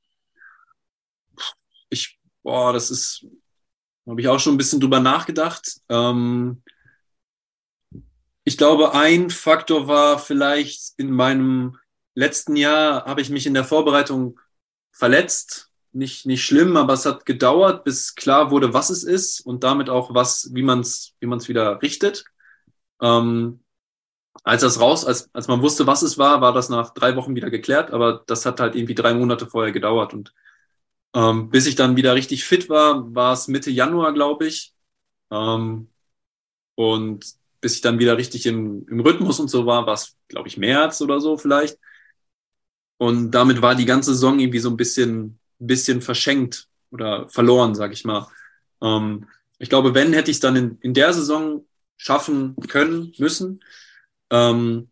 [1.90, 3.26] Ich, boah, das ist,
[4.06, 5.80] habe ich auch schon ein bisschen drüber nachgedacht.
[5.88, 6.62] Ähm,
[8.44, 11.78] ich glaube, ein Faktor war vielleicht in meinem
[12.14, 14.38] letzten Jahr habe ich mich in der Vorbereitung
[14.92, 19.62] verletzt nicht, nicht schlimm, aber es hat gedauert, bis klar wurde, was es ist und
[19.64, 22.24] damit auch was, wie man es wie man's wieder richtet.
[23.00, 23.60] Ähm,
[24.44, 27.34] als das raus, als, als man wusste, was es war, war das nach drei Wochen
[27.36, 30.32] wieder geklärt, aber das hat halt irgendwie drei Monate vorher gedauert und
[31.14, 34.74] ähm, bis ich dann wieder richtig fit war, war es Mitte Januar, glaube ich.
[35.30, 35.88] Ähm,
[36.74, 37.26] und
[37.60, 40.56] bis ich dann wieder richtig im, im Rhythmus und so war, war es, glaube ich,
[40.56, 41.78] März oder so vielleicht.
[43.02, 47.92] Und damit war die ganze Saison irgendwie so ein bisschen, bisschen verschenkt oder verloren, sag
[47.92, 48.28] ich mal.
[48.80, 49.26] Ähm,
[49.58, 53.58] ich glaube, wenn, hätte ich es dann in, in der Saison schaffen können, müssen.
[54.30, 54.88] Ähm,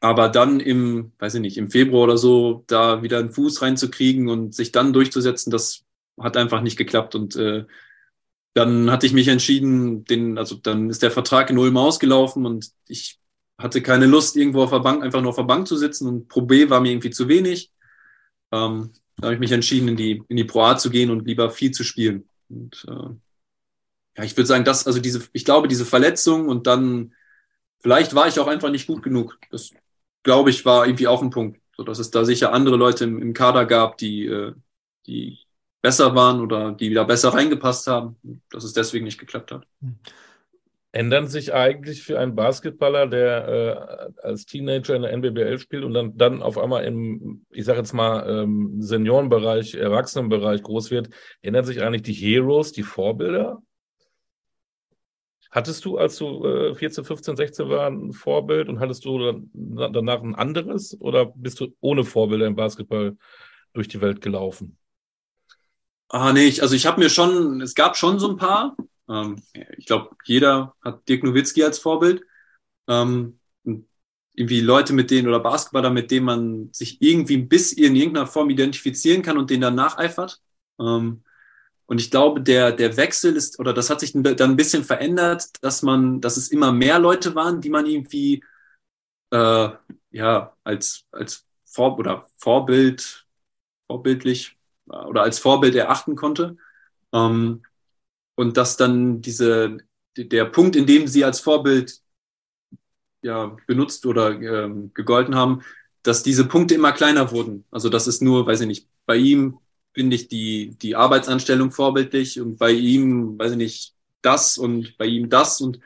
[0.00, 4.28] aber dann im, weiß ich nicht, im Februar oder so, da wieder einen Fuß reinzukriegen
[4.28, 5.84] und sich dann durchzusetzen, das
[6.20, 7.14] hat einfach nicht geklappt.
[7.14, 7.64] Und äh,
[8.52, 12.72] dann hatte ich mich entschieden, den, also dann ist der Vertrag in Ulm ausgelaufen und
[12.88, 13.19] ich
[13.62, 16.28] hatte keine Lust, irgendwo auf der Bank, einfach nur auf der Bank zu sitzen und
[16.28, 17.72] Pro B war mir irgendwie zu wenig.
[18.52, 21.26] Ähm, da habe ich mich entschieden, in die, in die Pro A zu gehen und
[21.26, 22.28] lieber viel zu spielen.
[22.48, 23.14] Und äh,
[24.16, 27.14] ja, ich würde sagen, dass, also diese, ich glaube, diese Verletzung und dann,
[27.80, 29.38] vielleicht war ich auch einfach nicht gut genug.
[29.50, 29.70] Das
[30.22, 33.20] glaube ich, war irgendwie auch ein Punkt, so dass es da sicher andere Leute im,
[33.20, 34.54] im Kader gab, die, äh,
[35.06, 35.38] die
[35.82, 38.16] besser waren oder die wieder besser reingepasst haben,
[38.50, 39.66] dass es deswegen nicht geklappt hat.
[40.92, 45.94] Ändern sich eigentlich für einen Basketballer, der äh, als Teenager in der NBBL spielt und
[45.94, 51.10] dann, dann auf einmal im, ich sage jetzt mal, ähm, Seniorenbereich, Erwachsenenbereich groß wird,
[51.42, 53.62] ändern sich eigentlich die Heroes, die Vorbilder?
[55.52, 59.50] Hattest du, als du äh, 14, 15, 16 war, ein Vorbild und hattest du dann,
[59.92, 63.16] danach ein anderes oder bist du ohne Vorbilder im Basketball
[63.72, 64.76] durch die Welt gelaufen?
[66.08, 68.76] Ah, nee, ich, also ich habe mir schon, es gab schon so ein paar.
[69.10, 69.42] Ähm,
[69.76, 72.22] ich glaube, jeder hat Dirk Nowitzki als Vorbild.
[72.88, 73.40] Ähm,
[74.34, 78.48] irgendwie Leute mit denen oder Basketballer, mit denen man sich irgendwie bis in irgendeiner Form
[78.50, 80.40] identifizieren kann und denen dann nacheifert.
[80.78, 81.22] Ähm,
[81.86, 85.50] und ich glaube, der, der Wechsel ist, oder das hat sich dann ein bisschen verändert,
[85.60, 88.44] dass man, dass es immer mehr Leute waren, die man irgendwie
[89.30, 89.70] äh,
[90.10, 93.26] ja als, als Vor oder Vorbild,
[93.88, 94.56] vorbildlich
[94.88, 96.56] äh, oder als Vorbild erachten konnte.
[97.12, 97.62] Ähm,
[98.40, 99.76] und dass dann diese,
[100.16, 102.00] der Punkt, in dem sie als Vorbild
[103.20, 105.60] ja, benutzt oder ähm, gegolten haben,
[106.02, 107.66] dass diese Punkte immer kleiner wurden.
[107.70, 109.58] Also das ist nur, weiß ich nicht, bei ihm
[109.92, 115.04] finde ich die, die Arbeitsanstellung vorbildlich und bei ihm, weiß ich nicht, das und bei
[115.04, 115.60] ihm das.
[115.60, 115.78] Und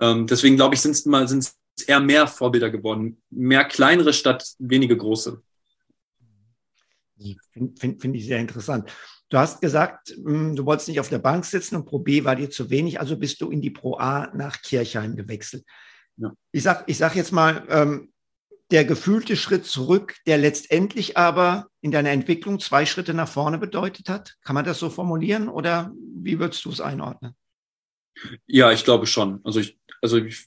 [0.00, 3.22] ähm, deswegen glaube ich, sind es mal sind es eher mehr Vorbilder geworden.
[3.30, 5.40] Mehr kleinere statt wenige große.
[7.52, 8.90] Finde find, find ich sehr interessant.
[9.32, 12.36] Du hast gesagt, hm, du wolltest nicht auf der Bank sitzen und Pro B war
[12.36, 15.64] dir zu wenig, also bist du in die Pro A nach Kirchheim gewechselt.
[16.18, 16.34] Ja.
[16.52, 18.12] Ich sag, ich sag jetzt mal, ähm,
[18.70, 24.10] der gefühlte Schritt zurück, der letztendlich aber in deiner Entwicklung zwei Schritte nach vorne bedeutet
[24.10, 24.36] hat?
[24.42, 27.34] Kann man das so formulieren oder wie würdest du es einordnen?
[28.46, 29.40] Ja, ich glaube schon.
[29.44, 30.46] Also ich, also ich,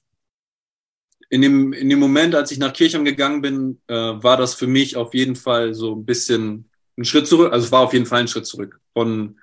[1.32, 4.67] in dem, in dem Moment, als ich nach Kirchheim gegangen bin, äh, war das für
[4.67, 7.51] mich auf jeden Fall so ein bisschen ein Schritt zurück.
[7.51, 9.39] Also es war auf jeden Fall ein Schritt zurück von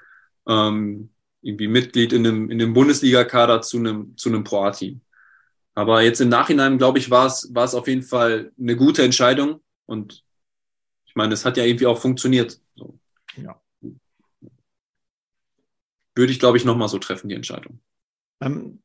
[0.46, 1.10] ähm,
[1.42, 5.00] irgendwie Mitglied in einem, in einem Bundesliga-Kader zu einem, zu einem Pro-A-Team.
[5.74, 9.02] Aber jetzt im Nachhinein, glaube ich, war es, war es auf jeden Fall eine gute
[9.02, 9.60] Entscheidung.
[9.86, 10.24] Und
[11.06, 12.60] ich meine, es hat ja irgendwie auch funktioniert.
[12.76, 12.98] So.
[13.36, 13.60] Ja.
[16.14, 17.80] Würde ich, glaube ich, nochmal so treffen, die Entscheidung.
[18.40, 18.80] Ähm,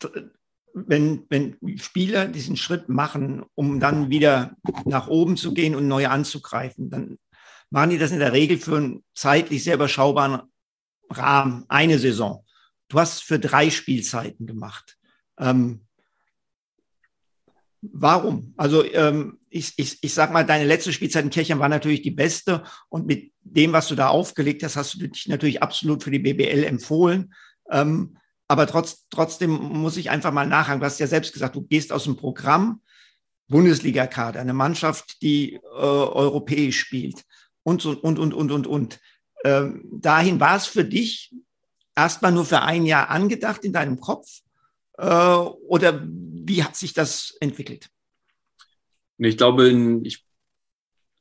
[0.74, 6.08] wenn, wenn Spieler diesen Schritt machen, um dann wieder nach oben zu gehen und neu
[6.08, 7.18] anzugreifen, dann
[7.70, 10.42] machen die das in der Regel für einen zeitlich sehr überschaubaren
[11.10, 12.46] Rahmen, eine Saison.
[12.88, 14.98] Du hast für drei Spielzeiten gemacht.
[15.40, 15.88] Ähm,
[17.82, 18.54] Warum?
[18.58, 22.12] Also ähm, ich, ich, ich sag mal, deine letzte Spielzeit in Kirchheim war natürlich die
[22.12, 26.12] beste und mit dem, was du da aufgelegt hast, hast du dich natürlich absolut für
[26.12, 27.34] die BBL empfohlen.
[27.72, 30.80] Ähm, aber trotz, trotzdem muss ich einfach mal nachhaken.
[30.80, 32.82] Du hast ja selbst gesagt, du gehst aus dem Programm
[33.48, 37.24] Bundesliga-Kader, eine Mannschaft, die äh, europäisch spielt
[37.68, 39.00] und und und und und und.
[39.44, 41.36] Ähm, dahin war es für dich
[41.96, 44.40] erstmal nur für ein Jahr angedacht in deinem Kopf
[44.98, 47.90] äh, oder wie hat sich das entwickelt?
[49.18, 49.70] Ich glaube,
[50.04, 50.24] ich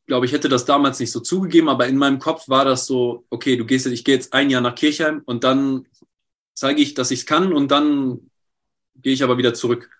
[0.06, 3.26] glaube, ich hätte das damals nicht so zugegeben, aber in meinem Kopf war das so,
[3.28, 5.88] okay, du gehst jetzt, ich gehe jetzt ein Jahr nach Kirchheim und dann
[6.54, 8.30] zeige ich, dass ich es kann und dann
[8.94, 9.90] gehe ich aber wieder zurück.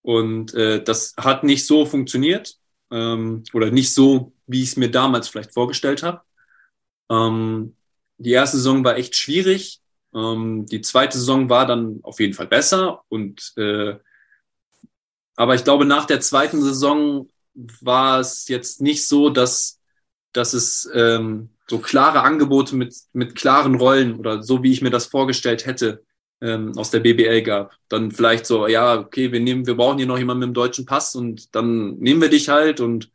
[0.00, 2.58] Und äh, das hat nicht so funktioniert
[2.92, 6.20] ähm, oder nicht so, wie ich es mir damals vielleicht vorgestellt habe.
[7.10, 7.76] Ähm,
[8.18, 9.80] die erste Saison war echt schwierig.
[10.14, 13.96] Ähm, die zweite Saison war dann auf jeden Fall besser und äh,
[15.36, 17.28] aber ich glaube, nach der zweiten Saison
[17.80, 19.80] war es jetzt nicht so, dass,
[20.32, 24.90] dass es ähm, so klare Angebote mit, mit klaren Rollen oder so, wie ich mir
[24.90, 26.04] das vorgestellt hätte,
[26.42, 27.76] ähm, aus der BBL gab.
[27.88, 30.84] Dann vielleicht so, ja, okay, wir nehmen, wir brauchen hier noch jemanden mit dem deutschen
[30.84, 33.10] Pass und dann nehmen wir dich halt und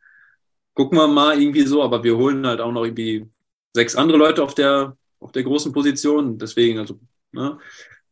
[0.74, 3.28] gucken wir mal irgendwie so, aber wir holen halt auch noch irgendwie
[3.74, 6.38] sechs andere Leute auf der, auf der großen Position.
[6.38, 6.98] Deswegen, also,
[7.32, 7.58] ne?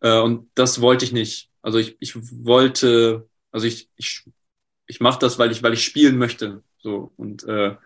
[0.00, 1.50] Äh, und das wollte ich nicht.
[1.62, 4.24] Also ich, ich wollte, also ich, ich,
[4.86, 6.62] ich mache das, weil ich, weil ich spielen möchte.
[6.78, 7.12] So.
[7.16, 7.76] Und äh,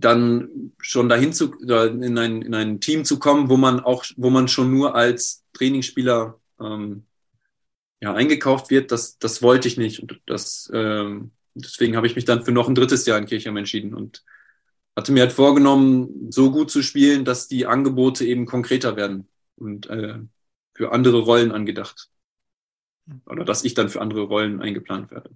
[0.00, 4.30] dann schon dahin zu, in ein, in ein Team zu kommen, wo man auch, wo
[4.30, 7.04] man schon nur als Trainingsspieler ähm,
[8.00, 10.00] ja, eingekauft wird, das, das wollte ich nicht.
[10.00, 13.56] Und das, ähm, deswegen habe ich mich dann für noch ein drittes Jahr in Kirchheim
[13.56, 14.24] entschieden und
[14.96, 19.88] hatte mir halt vorgenommen, so gut zu spielen, dass die Angebote eben konkreter werden und
[19.88, 20.18] äh,
[20.74, 22.08] für andere Rollen angedacht.
[23.26, 25.30] Oder dass ich dann für andere Rollen eingeplant werde.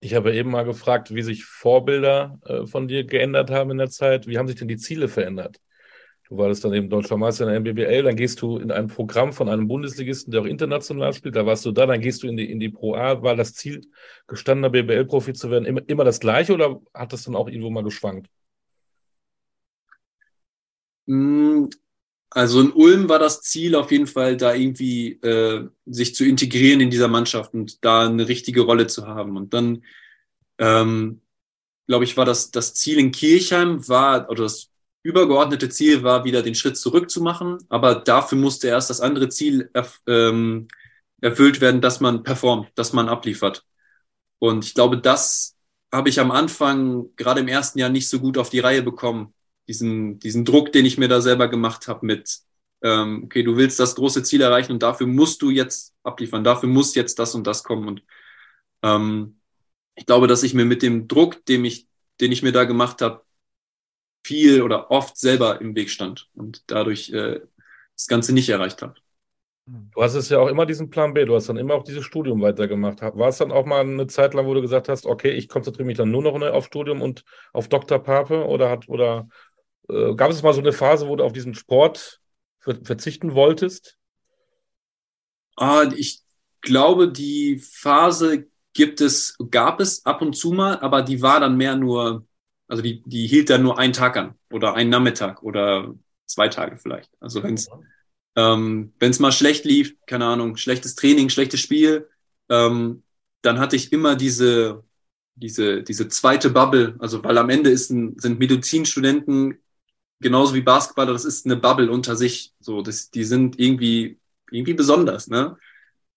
[0.00, 3.90] Ich habe eben mal gefragt, wie sich Vorbilder äh, von dir geändert haben in der
[3.90, 4.26] Zeit.
[4.26, 5.60] Wie haben sich denn die Ziele verändert?
[6.28, 9.32] Du warst dann eben deutscher Meister in der MBBL, dann gehst du in ein Programm
[9.34, 12.36] von einem Bundesligisten, der auch international spielt, da warst du da, dann gehst du in
[12.36, 13.22] die, in die Pro A.
[13.22, 13.82] War das Ziel,
[14.26, 17.84] gestandener BBL-Profi zu werden, immer, immer das gleiche oder hat das dann auch irgendwo mal
[17.84, 18.28] geschwankt?
[22.34, 26.80] Also in Ulm war das Ziel auf jeden Fall, da irgendwie äh, sich zu integrieren
[26.80, 29.36] in dieser Mannschaft und da eine richtige Rolle zu haben.
[29.36, 29.84] Und dann,
[30.58, 31.22] ähm,
[31.86, 34.70] glaube ich, war das das Ziel in Kirchheim war oder das
[35.04, 37.58] übergeordnete Ziel war, wieder den Schritt zurück zu machen.
[37.68, 40.66] Aber dafür musste erst das andere Ziel erf ähm,
[41.20, 43.64] erfüllt werden, dass man performt, dass man abliefert.
[44.40, 45.56] Und ich glaube, das
[45.92, 49.34] habe ich am Anfang gerade im ersten Jahr nicht so gut auf die Reihe bekommen
[49.68, 52.38] diesen, diesen Druck, den ich mir da selber gemacht habe mit,
[52.82, 56.68] ähm, okay, du willst das große Ziel erreichen und dafür musst du jetzt abliefern, dafür
[56.68, 57.88] muss jetzt das und das kommen.
[57.88, 58.02] Und
[58.82, 59.40] ähm,
[59.94, 61.88] ich glaube, dass ich mir mit dem Druck, den ich,
[62.20, 63.24] den ich mir da gemacht habe,
[64.26, 67.40] viel oder oft selber im Weg stand und dadurch äh,
[67.94, 68.94] das Ganze nicht erreicht habe.
[69.66, 72.04] Du hast es ja auch immer diesen Plan B, du hast dann immer auch dieses
[72.04, 73.00] Studium weitergemacht.
[73.00, 75.86] War es dann auch mal eine Zeit lang, wo du gesagt hast, okay, ich konzentriere
[75.86, 77.24] mich dann nur noch auf Studium und
[77.54, 77.98] auf Dr.
[77.98, 79.26] Pape oder hat oder
[79.88, 82.20] äh, gab es mal so eine Phase, wo du auf diesen Sport
[82.60, 83.98] verzichten wolltest?
[85.56, 86.22] Ah, ich
[86.62, 91.56] glaube, die Phase gibt es, gab es ab und zu mal, aber die war dann
[91.56, 92.26] mehr nur,
[92.66, 95.94] also die, die hielt dann nur einen Tag an oder einen Nachmittag oder
[96.26, 97.10] zwei Tage vielleicht.
[97.20, 97.68] Also wenn es
[98.36, 102.08] ähm, wenn's mal schlecht lief, keine Ahnung, schlechtes Training, schlechtes Spiel,
[102.48, 103.02] ähm,
[103.42, 104.82] dann hatte ich immer diese,
[105.34, 109.58] diese, diese zweite Bubble, also weil am Ende ist ein, sind Medizinstudenten
[110.24, 112.52] genauso wie Basketballer, das ist eine Bubble unter sich.
[112.58, 114.18] So, das, die sind irgendwie,
[114.50, 115.56] irgendwie besonders, ne?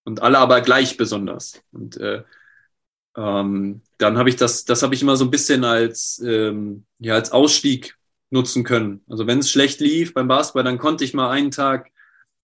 [0.03, 1.61] Und alle aber gleich besonders.
[1.71, 2.23] Und äh,
[3.15, 7.15] ähm, dann habe ich das, das habe ich immer so ein bisschen als, ähm, ja,
[7.15, 7.97] als Ausstieg
[8.29, 9.03] nutzen können.
[9.09, 11.91] Also wenn es schlecht lief beim Basketball, dann konnte ich mal einen Tag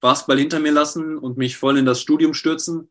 [0.02, 2.90] Basketball hinter mir lassen und mich voll in das Studium stürzen.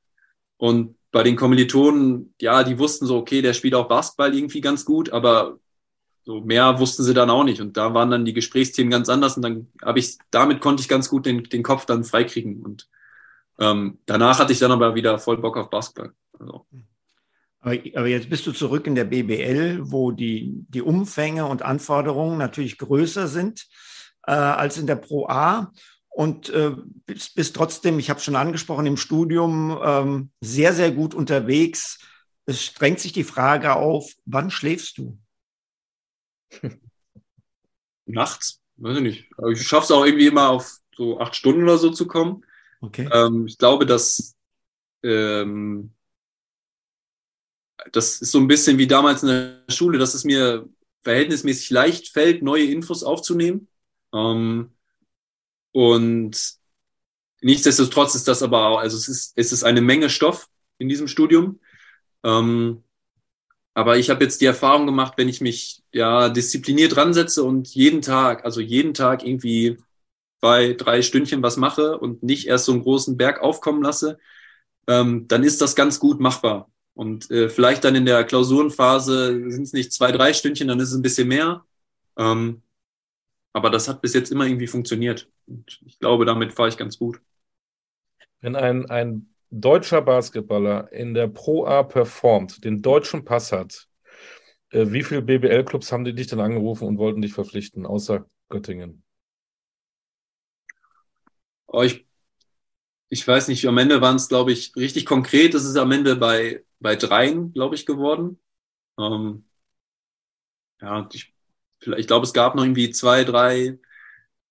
[0.57, 4.85] Und bei den Kommilitonen, ja, die wussten so, okay, der spielt auch Basketball irgendwie ganz
[4.87, 5.59] gut, aber
[6.25, 7.61] so mehr wussten sie dann auch nicht.
[7.61, 9.37] Und da waren dann die Gesprächsthemen ganz anders.
[9.37, 12.63] Und dann habe ich, damit konnte ich ganz gut den, den Kopf dann freikriegen.
[12.63, 12.89] Und
[13.59, 16.13] ähm, danach hatte ich dann aber wieder voll Bock auf Basketball.
[16.39, 16.67] Also.
[17.61, 22.39] Aber, aber jetzt bist du zurück in der BBL, wo die, die Umfänge und Anforderungen
[22.39, 23.67] natürlich größer sind
[24.27, 25.73] äh, als in der Pro A
[26.09, 26.73] und äh,
[27.07, 31.99] bist, bist trotzdem, ich habe schon angesprochen, im Studium ähm, sehr, sehr gut unterwegs.
[32.45, 35.19] Es drängt sich die Frage auf, wann schläfst du?
[38.07, 39.31] Nachts, weiß ich nicht.
[39.37, 42.45] Aber ich schaffe es auch irgendwie immer auf so acht Stunden oder so zu kommen.
[42.81, 43.09] Okay.
[43.13, 44.37] Ähm, ich glaube, dass
[45.03, 45.93] ähm,
[47.91, 50.69] das ist so ein bisschen wie damals in der Schule, dass es mir
[51.03, 53.69] verhältnismäßig leicht fällt, neue Infos aufzunehmen.
[54.15, 54.73] Ähm,
[55.73, 56.55] und
[57.41, 61.09] nichtsdestotrotz ist das aber auch, also es ist, es ist eine Menge Stoff in diesem
[61.09, 61.61] Studium.
[62.23, 62.85] Ähm,
[63.75, 68.03] aber ich habe jetzt die Erfahrung gemacht, wenn ich mich ja diszipliniert ransetze und jeden
[68.03, 69.79] Tag, also jeden Tag irgendwie
[70.41, 74.19] bei drei Stündchen was mache und nicht erst so einen großen Berg aufkommen lasse,
[74.89, 76.71] ähm, dann ist das ganz gut machbar.
[76.95, 80.91] Und äh, vielleicht dann in der Klausurenphase sind es nicht zwei, drei Stündchen, dann ist
[80.91, 81.65] es ein bisschen mehr.
[82.17, 82.63] Ähm,
[83.55, 85.31] aber das hat bis jetzt immer irgendwie funktioniert.
[85.47, 87.21] Und ich glaube, damit fahre ich ganz gut.
[88.41, 93.89] Wenn ein, ein deutscher Basketballer in der Pro A performt, den deutschen Pass hat,
[94.71, 99.05] äh, wie viele BBL-Clubs haben die dich dann angerufen und wollten dich verpflichten, außer Göttingen?
[101.67, 102.07] Oh, ich,
[103.09, 105.55] ich weiß nicht, am Ende waren es, glaube ich, richtig konkret.
[105.55, 108.41] Es ist am Ende bei, bei dreien, glaube ich, geworden.
[108.99, 109.47] Ähm,
[110.81, 111.35] ja, ich,
[111.97, 113.79] ich glaube, es gab noch irgendwie zwei, drei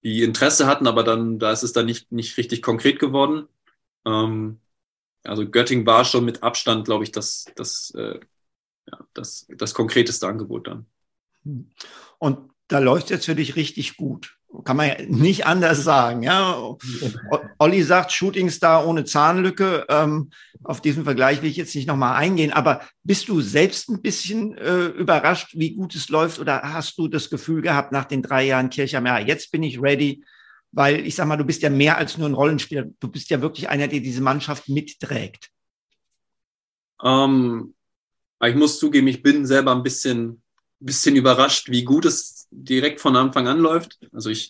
[0.03, 3.47] die Interesse hatten, aber dann, da ist es dann nicht, nicht richtig konkret geworden.
[4.05, 4.61] Ähm,
[5.23, 8.19] also Göttingen war schon mit Abstand, glaube ich, das, das, äh,
[8.91, 10.85] ja, das, das konkreteste Angebot dann.
[12.19, 14.37] Und da läuft jetzt für dich richtig gut.
[14.65, 16.23] Kann man ja nicht anders sagen.
[16.23, 16.75] Ja?
[17.57, 19.85] Olli sagt, Shootingstar ohne Zahnlücke.
[19.87, 20.31] Ähm,
[20.63, 22.51] auf diesen Vergleich will ich jetzt nicht nochmal eingehen.
[22.51, 26.39] Aber bist du selbst ein bisschen äh, überrascht, wie gut es läuft?
[26.39, 29.81] Oder hast du das Gefühl gehabt nach den drei Jahren Kirchheim, ja, jetzt bin ich
[29.81, 30.23] ready?
[30.71, 32.85] Weil ich sag mal, du bist ja mehr als nur ein Rollenspieler.
[32.99, 35.49] Du bist ja wirklich einer, der diese Mannschaft mitträgt.
[37.03, 37.73] Ähm,
[38.43, 40.41] ich muss zugeben, ich bin selber ein bisschen,
[40.79, 43.99] bisschen überrascht, wie gut es direkt von Anfang an läuft.
[44.13, 44.49] Also ich,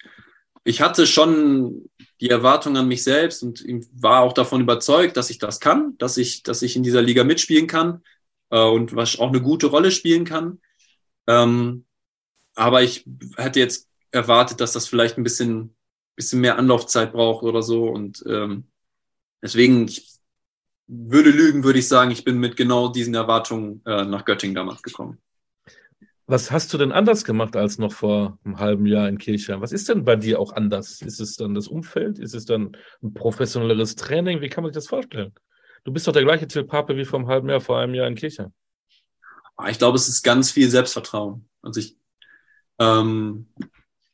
[0.63, 5.39] ich hatte schon die Erwartung an mich selbst und war auch davon überzeugt, dass ich
[5.39, 8.03] das kann, dass ich, dass ich in dieser Liga mitspielen kann
[8.51, 10.61] äh, und was auch eine gute Rolle spielen kann.
[11.27, 11.85] Ähm,
[12.55, 13.05] aber ich
[13.37, 15.75] hätte jetzt erwartet, dass das vielleicht ein bisschen,
[16.15, 17.85] bisschen mehr Anlaufzeit braucht oder so.
[17.85, 18.65] Und ähm,
[19.41, 20.11] deswegen, ich
[20.87, 24.81] würde lügen, würde ich sagen, ich bin mit genau diesen Erwartungen äh, nach Göttingen damals
[24.81, 25.19] gekommen.
[26.27, 29.61] Was hast du denn anders gemacht als noch vor einem halben Jahr in Kirchheim?
[29.61, 31.01] Was ist denn bei dir auch anders?
[31.01, 32.19] Ist es dann das Umfeld?
[32.19, 34.39] Ist es dann ein professionelleres Training?
[34.39, 35.33] Wie kann man sich das vorstellen?
[35.83, 38.07] Du bist doch der gleiche Till Pape wie vor einem halben Jahr, vor einem Jahr
[38.07, 38.53] in Kirchheim.
[39.57, 41.49] Ah, ich glaube, es ist ganz viel Selbstvertrauen.
[41.61, 41.97] Also ich,
[42.79, 43.47] ähm,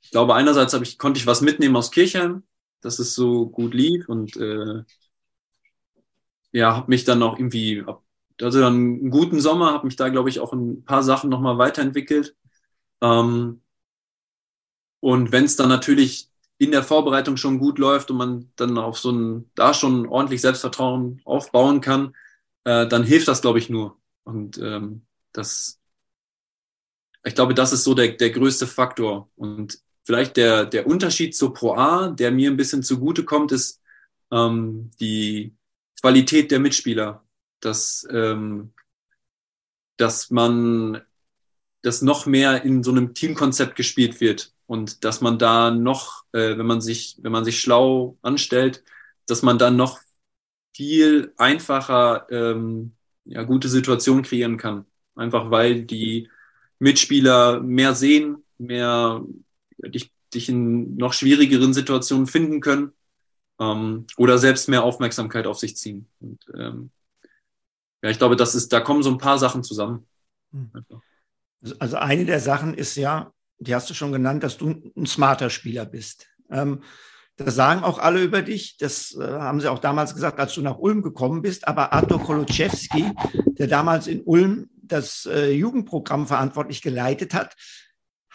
[0.08, 2.43] ich glaube, einerseits ich, konnte ich was mitnehmen aus Kirchheim,
[2.80, 4.84] dass es so gut lief und äh,
[6.52, 7.84] ja, habe mich dann auch irgendwie
[8.41, 11.58] also dann einen guten Sommer, habe mich da, glaube ich, auch ein paar Sachen nochmal
[11.58, 12.36] weiterentwickelt.
[13.02, 13.62] Ähm,
[15.00, 18.98] und wenn es dann natürlich in der Vorbereitung schon gut läuft und man dann auf
[18.98, 22.15] so ein, da schon ordentlich Selbstvertrauen aufbauen kann,
[22.63, 24.00] äh, dann hilft das, glaube ich, nur.
[24.24, 25.80] Und ähm, das,
[27.24, 29.30] ich glaube, das ist so der, der größte Faktor.
[29.36, 33.80] Und vielleicht der, der Unterschied zur Pro A, der mir ein bisschen zugute kommt, ist
[34.32, 35.54] ähm, die
[36.02, 37.24] Qualität der Mitspieler
[37.60, 38.74] dass, ähm,
[39.98, 41.02] dass man
[41.82, 46.58] das noch mehr in so einem Teamkonzept gespielt wird und dass man da noch, äh,
[46.58, 48.84] wenn man sich, wenn man sich schlau anstellt,
[49.26, 50.00] dass man dann noch
[50.76, 52.93] viel einfacher ähm,
[53.26, 54.86] ja, gute Situationen kreieren kann.
[55.15, 56.30] Einfach weil die
[56.80, 59.24] Mitspieler mehr sehen, mehr
[59.78, 62.92] dich, dich in noch schwierigeren Situationen finden können
[63.60, 66.08] ähm, oder selbst mehr Aufmerksamkeit auf sich ziehen.
[66.20, 66.92] Und, ähm,
[68.02, 70.08] ja, ich glaube, das ist, da kommen so ein paar Sachen zusammen.
[70.52, 70.72] Hm.
[71.80, 75.50] Also eine der Sachen ist ja, die hast du schon genannt, dass du ein smarter
[75.50, 76.28] Spieler bist.
[76.50, 76.84] Ähm,
[77.38, 78.78] das sagen auch alle über dich.
[78.78, 81.68] Das äh, haben sie auch damals gesagt, als du nach Ulm gekommen bist.
[81.68, 83.12] Aber Artur Koloczewski,
[83.58, 87.56] der damals in Ulm das äh, Jugendprogramm verantwortlich geleitet hat,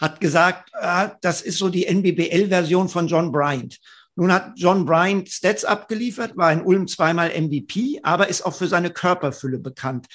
[0.02, 3.78] hat gesagt, äh, das ist so die NBBL-Version von John Bryant.
[4.16, 8.66] Nun hat John Bryant Stats abgeliefert, war in Ulm zweimal MVP, aber ist auch für
[8.66, 10.08] seine Körperfülle bekannt.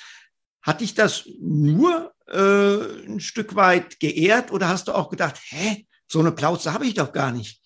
[0.61, 5.87] Hat dich das nur äh, ein Stück weit geehrt oder hast du auch gedacht, hä,
[6.05, 7.61] so eine Plauze habe ich doch gar nicht?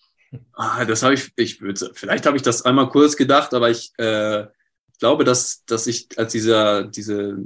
[0.52, 3.92] Ah, das habe ich, ich würde, vielleicht habe ich das einmal kurz gedacht, aber ich
[3.98, 4.46] äh,
[5.00, 7.36] glaube, dass, dass ich als dieser, diese,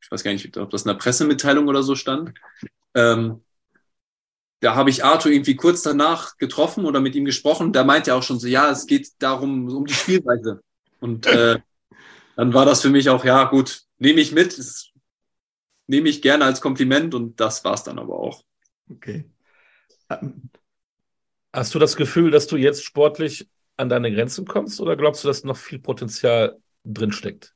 [0.00, 2.32] ich weiß gar nicht, ob das in der Pressemitteilung oder so stand,
[2.94, 3.42] ähm,
[4.62, 7.72] da habe ich Arthur irgendwie kurz danach getroffen oder mit ihm gesprochen.
[7.72, 10.62] Da meinte er auch schon so, ja, es geht darum, um die Spielweise.
[11.00, 11.58] Und äh,
[12.36, 14.90] dann war das für mich auch, ja, gut, nehme ich mit, das
[15.88, 18.44] nehme ich gerne als Kompliment und das war es dann aber auch.
[18.88, 19.28] Okay.
[20.08, 20.48] Ähm,
[21.52, 25.28] hast du das Gefühl, dass du jetzt sportlich an deine Grenzen kommst oder glaubst du,
[25.28, 27.52] dass noch viel Potenzial drinsteckt?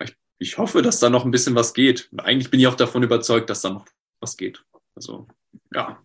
[0.00, 2.10] Ich, ich hoffe, dass da noch ein bisschen was geht.
[2.16, 3.86] Eigentlich bin ich auch davon überzeugt, dass da noch
[4.20, 4.64] was geht.
[4.94, 5.26] Also
[5.72, 5.98] ja.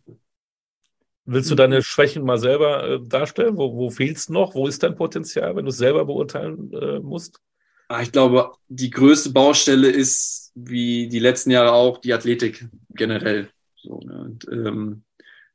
[1.25, 3.57] Willst du deine Schwächen mal selber äh, darstellen?
[3.57, 4.55] Wo, wo fehlt es noch?
[4.55, 7.39] Wo ist dein Potenzial, wenn du es selber beurteilen äh, musst?
[7.87, 13.49] Ah, ich glaube, die größte Baustelle ist, wie die letzten Jahre auch, die Athletik generell.
[13.75, 14.21] So, ne?
[14.21, 15.03] Und, ähm,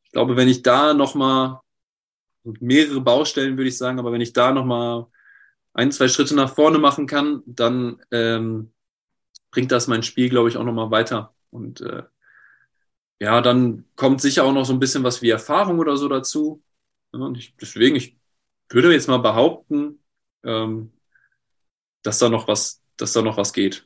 [0.05, 1.61] ich glaube, wenn ich da nochmal,
[2.45, 5.07] mehrere Baustellen würde ich sagen, aber wenn ich da nochmal
[5.73, 8.73] ein, zwei Schritte nach vorne machen kann, dann ähm,
[9.51, 11.35] bringt das mein Spiel, glaube ich, auch nochmal weiter.
[11.51, 12.03] Und äh,
[13.21, 16.63] ja, dann kommt sicher auch noch so ein bisschen was wie Erfahrung oder so dazu.
[17.13, 18.19] und ich, deswegen, ich
[18.69, 20.01] würde jetzt mal behaupten,
[20.45, 20.93] ähm,
[22.03, 23.85] dass da noch was, dass da noch was geht.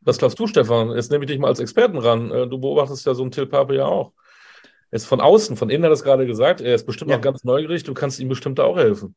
[0.00, 0.92] Was glaubst du, Stefan?
[0.92, 2.30] Jetzt nehme ich dich mal als Experten ran.
[2.30, 4.12] Äh, du beobachtest ja so einen Till Pape ja auch.
[4.90, 7.16] Er ist von außen, von innen hat er es gerade gesagt, er ist bestimmt ja.
[7.16, 9.14] noch ganz neugierig, du kannst ihm bestimmt auch helfen.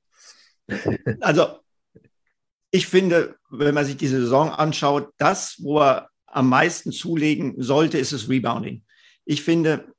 [1.19, 1.59] Also,
[2.71, 7.97] ich finde, wenn man sich diese Saison anschaut, das, wo er am meisten zulegen sollte,
[7.97, 8.83] ist es Rebounding.
[9.25, 9.93] Ich finde,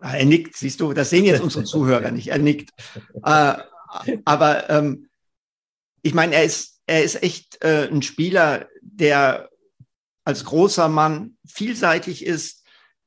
[0.00, 2.28] Er nickt, siehst du, das sehen jetzt unsere Zuhörer nicht.
[2.28, 2.70] Er nickt.
[3.24, 3.56] Äh,
[4.24, 5.08] aber ähm,
[6.02, 9.48] ich meine, er ist, er ist echt äh, ein Spieler, der
[10.24, 12.64] als großer Mann vielseitig ist,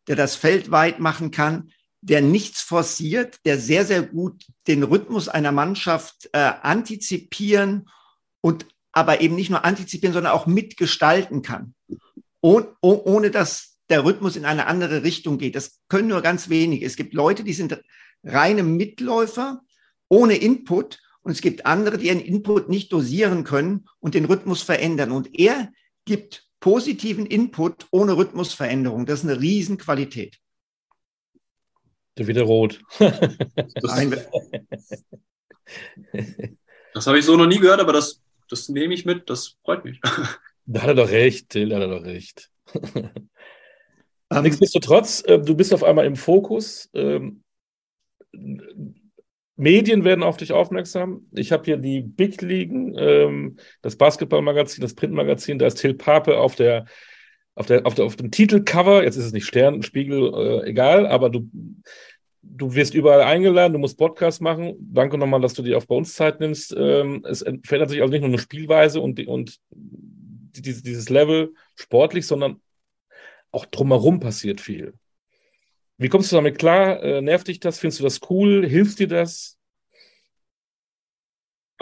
[0.08, 5.28] der das Feld weit machen kann, der nichts forciert, der sehr, sehr gut den Rhythmus
[5.28, 7.90] einer Mannschaft äh, antizipieren
[8.42, 11.76] und aber eben nicht nur antizipieren, sondern auch mitgestalten kann,
[12.42, 15.56] oh, oh, ohne dass der Rhythmus in eine andere Richtung geht.
[15.56, 16.86] Das können nur ganz wenige.
[16.86, 17.82] Es gibt Leute, die sind
[18.24, 19.62] reine Mitläufer
[20.10, 24.62] ohne Input und es gibt andere, die ihren Input nicht dosieren können und den Rhythmus
[24.62, 25.12] verändern.
[25.12, 25.72] Und er
[26.06, 29.06] gibt positiven Input ohne Rhythmusveränderung.
[29.06, 30.38] Das ist eine Riesenqualität.
[32.18, 32.82] Der wieder rot.
[33.00, 34.08] das,
[36.94, 39.30] das habe ich so noch nie gehört, aber das, das nehme ich mit.
[39.30, 40.00] Das freut mich.
[40.68, 42.50] Da hat er doch recht, Till, da hat er doch recht.
[42.74, 43.10] Um,
[44.44, 46.90] Nichtsdestotrotz, äh, du bist auf einmal im Fokus.
[46.94, 47.44] Ähm,
[49.56, 51.26] Medien werden auf dich aufmerksam.
[51.32, 56.38] Ich habe hier die Big Ligen, ähm, das Basketballmagazin, das Printmagazin, da ist Till Pape
[56.38, 56.86] auf der
[57.56, 61.08] auf, der, auf, der, auf dem Titelcover, jetzt ist es nicht Stern, Spiegel, äh, egal,
[61.08, 61.50] aber du,
[62.44, 64.76] du wirst überall eingeladen, du musst Podcasts machen.
[64.80, 66.76] Danke nochmal, dass du dir auch bei uns Zeit nimmst.
[66.78, 69.58] Ähm, es verändert sich also nicht nur eine Spielweise und, und
[70.62, 72.62] dieses, dieses Level sportlich, sondern
[73.52, 74.94] auch drumherum passiert viel.
[75.98, 77.02] Wie kommst du damit klar?
[77.02, 77.80] Äh, nervt dich das?
[77.80, 78.68] Findest du das cool?
[78.68, 79.58] Hilft dir das?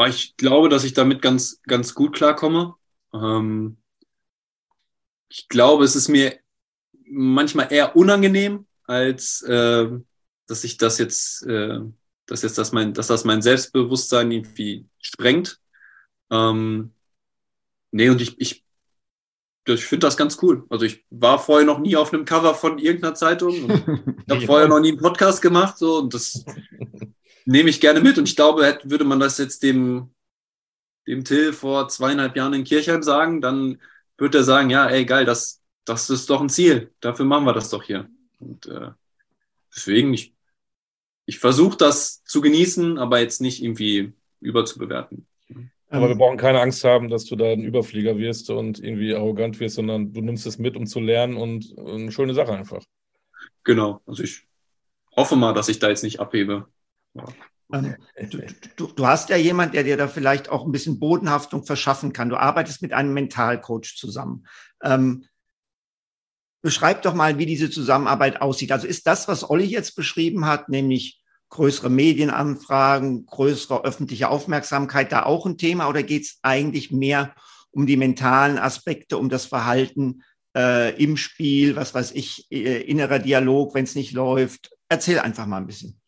[0.07, 2.75] Ich glaube, dass ich damit ganz, ganz gut klarkomme.
[3.13, 3.77] Ähm,
[5.29, 6.37] ich glaube, es ist mir
[7.07, 9.89] manchmal eher unangenehm, als äh,
[10.47, 11.79] dass ich das jetzt, äh,
[12.25, 15.59] dass jetzt das mein, dass das mein Selbstbewusstsein irgendwie sprengt.
[16.29, 16.93] Ähm,
[17.91, 18.64] nee, und ich, ich
[19.73, 20.65] ich finde das ganz cool.
[20.69, 23.53] Also ich war vorher noch nie auf einem Cover von irgendeiner Zeitung.
[24.27, 25.77] ich habe vorher noch nie einen Podcast gemacht.
[25.77, 26.45] So, und das
[27.45, 28.17] nehme ich gerne mit.
[28.17, 30.13] Und ich glaube, würde man das jetzt dem,
[31.07, 33.81] dem Till vor zweieinhalb Jahren in Kirchheim sagen, dann
[34.17, 36.93] würde er sagen, ja, ey, geil, das, das ist doch ein Ziel.
[36.99, 38.07] Dafür machen wir das doch hier.
[38.39, 38.91] Und äh,
[39.75, 40.35] deswegen, ich,
[41.25, 45.27] ich versuche das zu genießen, aber jetzt nicht irgendwie überzubewerten.
[45.95, 46.17] Aber wir ähm.
[46.17, 50.13] brauchen keine Angst haben, dass du da ein Überflieger wirst und irgendwie arrogant wirst, sondern
[50.13, 52.83] du nimmst es mit, um zu lernen und eine schöne Sache einfach.
[53.63, 54.01] Genau.
[54.05, 54.43] Also ich
[55.15, 56.67] hoffe mal, dass ich da jetzt nicht abhebe.
[57.13, 57.25] Ja.
[57.73, 57.95] Ähm,
[58.29, 58.41] du,
[58.75, 62.29] du, du, hast ja jemand, der dir da vielleicht auch ein bisschen Bodenhaftung verschaffen kann.
[62.29, 64.45] Du arbeitest mit einem Mentalcoach zusammen.
[64.83, 65.25] Ähm,
[66.61, 68.71] beschreib doch mal, wie diese Zusammenarbeit aussieht.
[68.71, 71.21] Also ist das, was Olli jetzt beschrieben hat, nämlich
[71.55, 77.33] größere Medienanfragen, größere öffentliche Aufmerksamkeit da auch ein Thema oder geht es eigentlich mehr
[77.71, 80.23] um die mentalen Aspekte, um das Verhalten
[80.55, 84.71] äh, im Spiel, was weiß ich, äh, innerer Dialog, wenn es nicht läuft?
[84.89, 85.99] Erzähl einfach mal ein bisschen.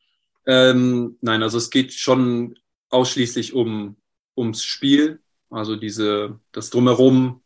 [0.46, 3.96] Ähm, nein, also es geht schon ausschließlich um
[4.36, 7.42] ums Spiel, also diese das drumherum.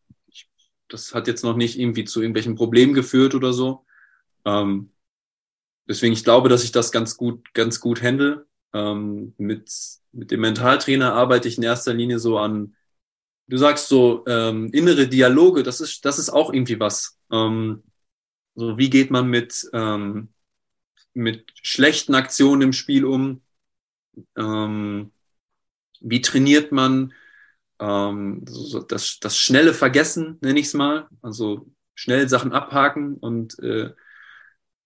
[0.90, 3.86] das hat jetzt noch nicht irgendwie zu irgendwelchen Problemen geführt oder so.
[4.46, 4.90] Ähm,
[5.92, 8.48] deswegen, ich glaube, dass ich das ganz gut, ganz gut handle.
[8.74, 9.70] Ähm, mit,
[10.14, 12.76] mit dem Mentaltrainer arbeite ich in erster Linie so an,
[13.48, 17.20] du sagst so, ähm, innere Dialoge, das ist, das ist auch irgendwie was.
[17.32, 17.84] Ähm,
[18.56, 20.30] so, wie geht man mit, ähm,
[21.14, 23.42] mit schlechten Aktionen im Spiel um?
[24.38, 25.12] Ähm,
[26.00, 27.14] wie trainiert man
[27.80, 31.10] ähm, so das, das schnelle Vergessen, nenne ich es mal?
[31.22, 33.92] Also schnell Sachen abhaken und äh,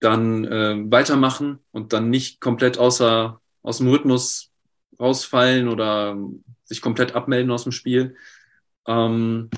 [0.06, 4.52] dann äh, weitermachen und dann nicht komplett außer, aus dem Rhythmus
[5.00, 6.16] rausfallen oder
[6.64, 8.16] sich komplett abmelden aus dem Spiel.
[8.86, 9.50] Ähm,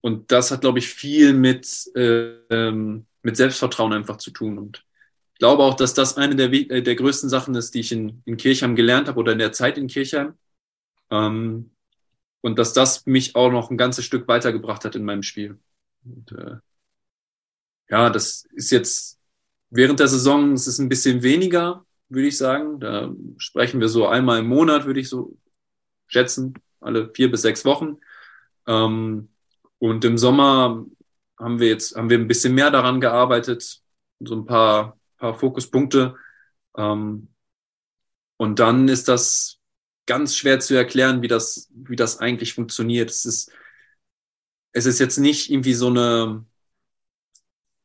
[0.00, 4.56] und das hat, glaube ich, viel mit, äh, ähm, mit Selbstvertrauen einfach zu tun.
[4.56, 4.86] Und
[5.34, 8.22] ich glaube auch, dass das eine der, äh, der größten Sachen ist, die ich in,
[8.24, 10.34] in Kirchheim gelernt habe oder in der Zeit in Kirchheim.
[11.10, 11.72] Ähm,
[12.40, 15.58] und dass das mich auch noch ein ganzes Stück weitergebracht hat in meinem Spiel.
[16.04, 16.58] Und, äh,
[17.88, 19.18] ja, das ist jetzt
[19.70, 22.80] während der Saison, es ist ein bisschen weniger, würde ich sagen.
[22.80, 25.36] Da sprechen wir so einmal im Monat, würde ich so
[26.06, 27.98] schätzen, alle vier bis sechs Wochen.
[28.66, 29.30] Ähm,
[29.78, 30.84] und im Sommer
[31.38, 33.80] haben wir jetzt, haben wir ein bisschen mehr daran gearbeitet,
[34.20, 36.16] so ein paar, paar Fokuspunkte.
[36.76, 37.28] Ähm,
[38.36, 39.58] und dann ist das
[40.06, 43.10] ganz schwer zu erklären, wie das, wie das eigentlich funktioniert.
[43.10, 43.52] Es ist,
[44.72, 46.44] es ist jetzt nicht irgendwie so eine,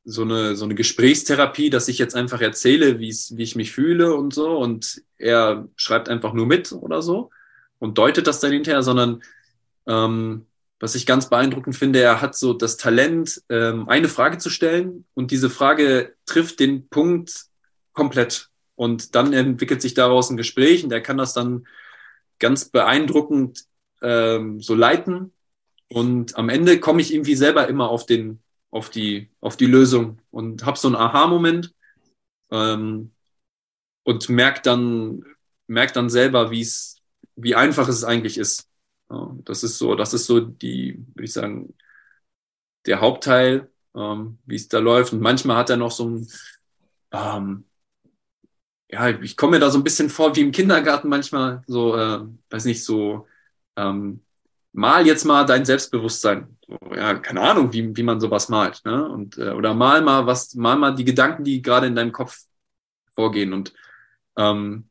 [0.05, 4.33] so eine, so eine Gesprächstherapie, dass ich jetzt einfach erzähle, wie ich mich fühle und
[4.33, 7.29] so und er schreibt einfach nur mit oder so
[7.79, 9.23] und deutet das dann hinterher, sondern
[9.87, 10.45] ähm,
[10.83, 15.05] was ich ganz beeindruckend finde, er hat so das Talent, ähm, eine Frage zu stellen
[15.13, 17.45] und diese Frage trifft den Punkt
[17.93, 18.49] komplett.
[18.75, 21.65] Und dann entwickelt sich daraus ein Gespräch und er kann das dann
[22.37, 23.63] ganz beeindruckend
[24.01, 25.31] ähm, so leiten.
[25.87, 28.42] Und am Ende komme ich irgendwie selber immer auf den,
[28.73, 31.73] auf die, auf die Lösung und habe so einen Aha-Moment
[32.49, 33.11] ähm,
[34.03, 35.23] und merke dann,
[35.67, 36.97] merk dann selber, wie es,
[37.35, 38.67] wie einfach es eigentlich ist.
[39.11, 41.75] Ja, das ist so, das ist so die, würde ich sagen,
[42.87, 45.13] der Hauptteil, ähm, wie es da läuft.
[45.13, 46.27] Und manchmal hat er noch so ein,
[47.11, 47.65] ähm,
[48.89, 52.21] ja, ich komme mir da so ein bisschen vor wie im Kindergarten manchmal, so, äh,
[52.49, 53.27] weiß nicht, so,
[53.75, 54.23] ähm,
[54.71, 56.52] mal jetzt mal dein Selbstbewusstsein.
[56.95, 58.81] Ja, keine Ahnung, wie, wie man sowas malt.
[58.85, 59.07] Ne?
[59.09, 62.43] Und, äh, oder mal mal was, mal mal die Gedanken, die gerade in deinem Kopf
[63.15, 63.53] vorgehen.
[63.53, 63.73] Und
[64.37, 64.89] ähm,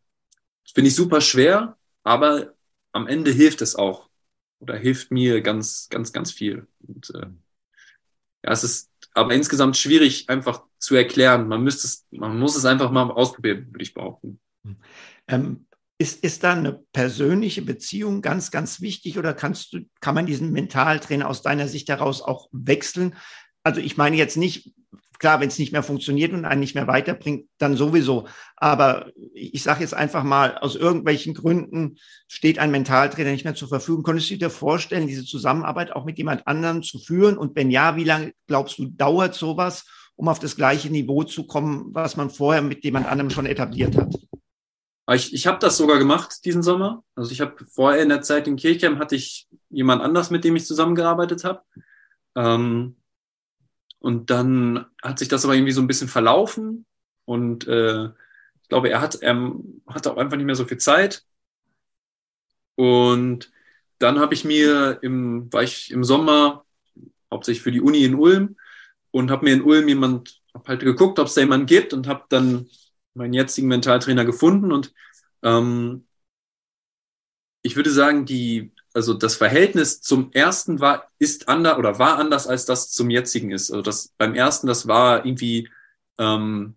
[0.72, 2.54] finde ich super schwer, aber
[2.92, 4.08] am Ende hilft es auch.
[4.60, 6.66] Oder hilft mir ganz, ganz, ganz viel.
[6.86, 7.26] Und äh,
[8.44, 11.48] ja, es ist aber insgesamt schwierig einfach zu erklären.
[11.48, 14.40] Man müsste es, man muss es einfach mal ausprobieren, würde ich behaupten.
[15.28, 15.66] Ähm,
[16.02, 20.50] ist, ist da eine persönliche Beziehung ganz, ganz wichtig oder kannst du, kann man diesen
[20.50, 23.14] Mentaltrainer aus deiner Sicht heraus auch wechseln?
[23.62, 24.72] Also ich meine jetzt nicht,
[25.20, 28.26] klar, wenn es nicht mehr funktioniert und einen nicht mehr weiterbringt, dann sowieso.
[28.56, 33.68] Aber ich sage jetzt einfach mal, aus irgendwelchen Gründen steht ein Mentaltrainer nicht mehr zur
[33.68, 34.02] Verfügung.
[34.02, 37.38] Könntest du dir vorstellen, diese Zusammenarbeit auch mit jemand anderem zu führen?
[37.38, 39.86] Und wenn ja, wie lange glaubst du, dauert sowas,
[40.16, 43.96] um auf das gleiche Niveau zu kommen, was man vorher mit jemand anderem schon etabliert
[43.96, 44.12] hat?
[45.10, 47.02] Ich, ich habe das sogar gemacht diesen Sommer.
[47.14, 50.56] Also ich habe vorher in der Zeit in Kirchheim hatte ich jemand anders, mit dem
[50.56, 51.62] ich zusammengearbeitet habe.
[52.36, 52.96] Ähm,
[53.98, 56.86] und dann hat sich das aber irgendwie so ein bisschen verlaufen.
[57.24, 59.52] Und äh, ich glaube, er hat, er
[59.86, 61.24] hatte auch einfach nicht mehr so viel Zeit.
[62.74, 63.52] Und
[63.98, 66.64] dann habe ich mir im, war ich im Sommer
[67.30, 68.56] hauptsächlich für die Uni in Ulm
[69.10, 72.06] und habe mir in Ulm jemand, habe halt geguckt, ob es da jemanden gibt und
[72.06, 72.68] habe dann
[73.14, 74.92] meinen jetzigen Mentaltrainer gefunden und
[75.42, 76.06] ähm,
[77.62, 82.46] ich würde sagen, die also das Verhältnis zum ersten war, ist anders oder war anders,
[82.46, 83.70] als das zum jetzigen ist.
[83.70, 85.68] Also das beim ersten, das war irgendwie,
[86.18, 86.76] ähm,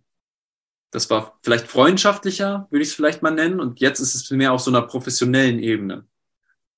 [0.91, 3.59] das war vielleicht freundschaftlicher, würde ich es vielleicht mal nennen.
[3.59, 6.05] Und jetzt ist es mehr auf so einer professionellen Ebene.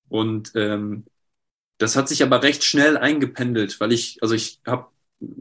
[0.09, 1.05] Und ähm,
[1.77, 4.87] das hat sich aber recht schnell eingependelt, weil ich, also ich habe,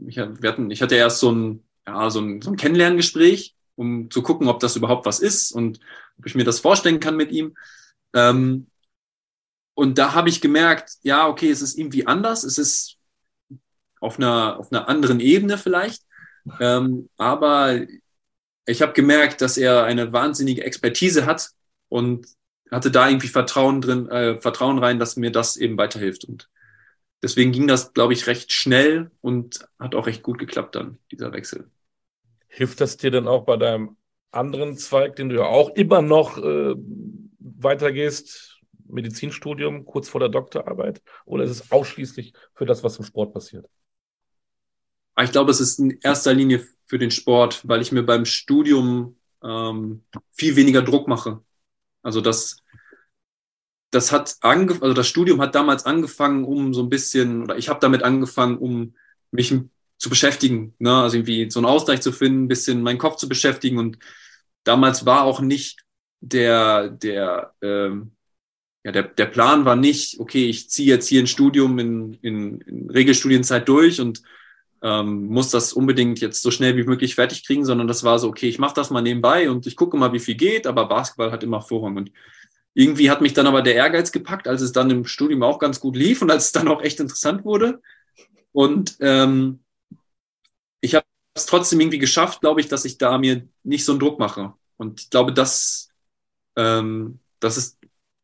[0.07, 4.11] ich, wir hatten, ich hatte erst so ein, ja, so ein, so ein Kennenlerngespräch, um
[4.11, 5.79] zu gucken, ob das überhaupt was ist und
[6.17, 7.55] ob ich mir das vorstellen kann mit ihm.
[8.13, 8.67] Ähm,
[9.75, 12.97] und da habe ich gemerkt, ja, okay, es ist irgendwie anders, es ist
[14.01, 16.03] auf einer, auf einer anderen Ebene vielleicht.
[16.59, 17.81] Ähm, aber
[18.65, 21.51] ich habe gemerkt, dass er eine wahnsinnige Expertise hat
[21.89, 22.27] und
[22.71, 26.25] hatte da irgendwie Vertrauen drin, äh, Vertrauen rein, dass mir das eben weiterhilft.
[26.25, 26.49] Und
[27.21, 31.31] deswegen ging das, glaube ich, recht schnell und hat auch recht gut geklappt dann, dieser
[31.31, 31.69] Wechsel.
[32.57, 33.97] Hilft das dir dann auch bei deinem
[34.31, 36.73] anderen Zweig, den du ja auch immer noch äh,
[37.37, 43.31] weitergehst, Medizinstudium kurz vor der Doktorarbeit oder ist es ausschließlich für das, was im Sport
[43.31, 43.69] passiert?
[45.13, 48.25] Ah, ich glaube, es ist in erster Linie für den Sport, weil ich mir beim
[48.25, 51.43] Studium ähm, viel weniger Druck mache.
[52.01, 52.63] Also das,
[53.91, 57.69] das hat ange also das Studium hat damals angefangen, um so ein bisschen, oder ich
[57.69, 58.95] habe damit angefangen, um
[59.29, 59.53] mich
[59.97, 60.93] zu beschäftigen, ne?
[60.93, 63.77] also irgendwie so einen Ausgleich zu finden, ein bisschen meinen Kopf zu beschäftigen.
[63.77, 63.97] Und
[64.63, 65.81] damals war auch nicht
[66.21, 68.11] der, der, ähm,
[68.83, 72.61] ja, der, der Plan war nicht, okay, ich ziehe jetzt hier ein Studium in, in,
[72.61, 74.21] in Regelstudienzeit durch und
[74.83, 78.29] ähm, muss das unbedingt jetzt so schnell wie möglich fertig kriegen, sondern das war so,
[78.29, 81.31] okay, ich mache das mal nebenbei und ich gucke mal, wie viel geht, aber Basketball
[81.31, 81.97] hat immer Vorrang.
[81.97, 82.11] Und
[82.73, 85.79] irgendwie hat mich dann aber der Ehrgeiz gepackt, als es dann im Studium auch ganz
[85.79, 87.81] gut lief und als es dann auch echt interessant wurde.
[88.51, 89.61] Und ähm,
[90.81, 93.99] ich habe es trotzdem irgendwie geschafft, glaube ich, dass ich da mir nicht so einen
[93.99, 94.53] Druck mache.
[94.77, 95.89] Und ich glaube, das,
[96.55, 97.79] ähm, das ist,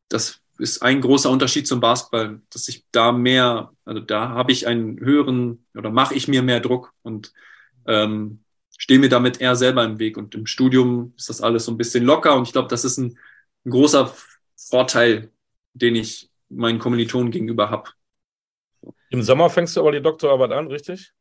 [0.09, 4.67] das ist ein großer Unterschied zum Basketball, dass ich da mehr, also da habe ich
[4.67, 7.33] einen höheren oder mache ich mir mehr Druck und
[7.87, 8.43] ähm,
[8.77, 10.17] stehe mir damit eher selber im Weg.
[10.17, 12.97] Und im Studium ist das alles so ein bisschen locker und ich glaube, das ist
[12.97, 13.17] ein,
[13.65, 14.13] ein großer
[14.55, 15.31] Vorteil,
[15.73, 17.89] den ich meinen Kommilitonen gegenüber habe.
[19.09, 21.13] Im Sommer fängst du aber die Doktorarbeit an, richtig?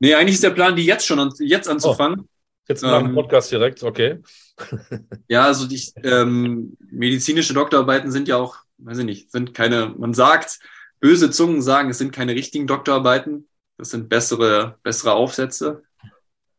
[0.00, 2.20] Nee, eigentlich ist der Plan, die jetzt schon an, jetzt anzufangen.
[2.20, 2.28] Oh,
[2.68, 4.22] jetzt nach dem ähm, Podcast direkt, okay.
[5.28, 10.14] ja, also die ähm, medizinische Doktorarbeiten sind ja auch weiß ich nicht, sind keine, man
[10.14, 10.60] sagt,
[11.00, 15.82] böse Zungen sagen, es sind keine richtigen Doktorarbeiten, das sind bessere, bessere Aufsätze.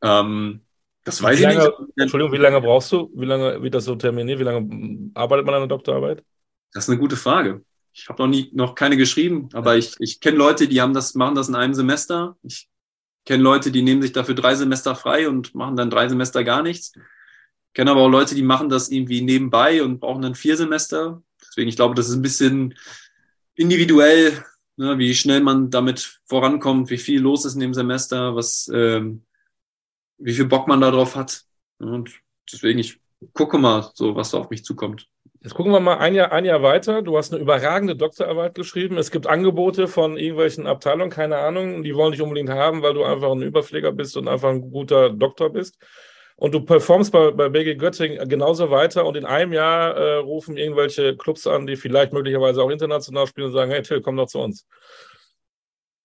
[0.02, 0.62] Ähm,
[1.04, 1.98] das weiß wie ich lange, nicht.
[1.98, 3.12] Entschuldigung, wie lange brauchst du?
[3.16, 4.40] Wie lange wird das so terminiert?
[4.40, 6.24] Wie lange arbeitet man an einer Doktorarbeit?
[6.74, 7.64] Das ist eine gute Frage.
[7.94, 11.16] Ich habe noch nie noch keine geschrieben, aber ich, ich kenne Leute, die haben das,
[11.16, 12.36] machen das in einem Semester.
[12.44, 12.68] Ich
[13.26, 16.62] kenne Leute, die nehmen sich dafür drei Semester frei und machen dann drei Semester gar
[16.62, 16.94] nichts.
[17.74, 21.22] kenne aber auch Leute, die machen das irgendwie nebenbei und brauchen dann vier Semester.
[21.42, 22.76] Deswegen, ich glaube, das ist ein bisschen
[23.56, 24.44] individuell,
[24.78, 29.26] ne, wie schnell man damit vorankommt, wie viel los ist in dem Semester, was, ähm,
[30.18, 31.44] wie viel Bock man darauf hat.
[31.80, 32.12] Und
[32.52, 33.00] deswegen, ich
[33.34, 35.08] gucke mal so, was da auf mich zukommt.
[35.46, 37.04] Jetzt gucken wir mal ein Jahr, ein Jahr weiter.
[37.04, 38.98] Du hast eine überragende Doktorarbeit geschrieben.
[38.98, 43.04] Es gibt Angebote von irgendwelchen Abteilungen, keine Ahnung, die wollen dich unbedingt haben, weil du
[43.04, 45.78] einfach ein Überpfleger bist und einfach ein guter Doktor bist.
[46.36, 50.58] Und du performst bei, bei BG Göttingen genauso weiter und in einem Jahr äh, rufen
[50.58, 54.26] irgendwelche Clubs an, die vielleicht möglicherweise auch international spielen und sagen, hey Till, komm doch
[54.26, 54.66] zu uns.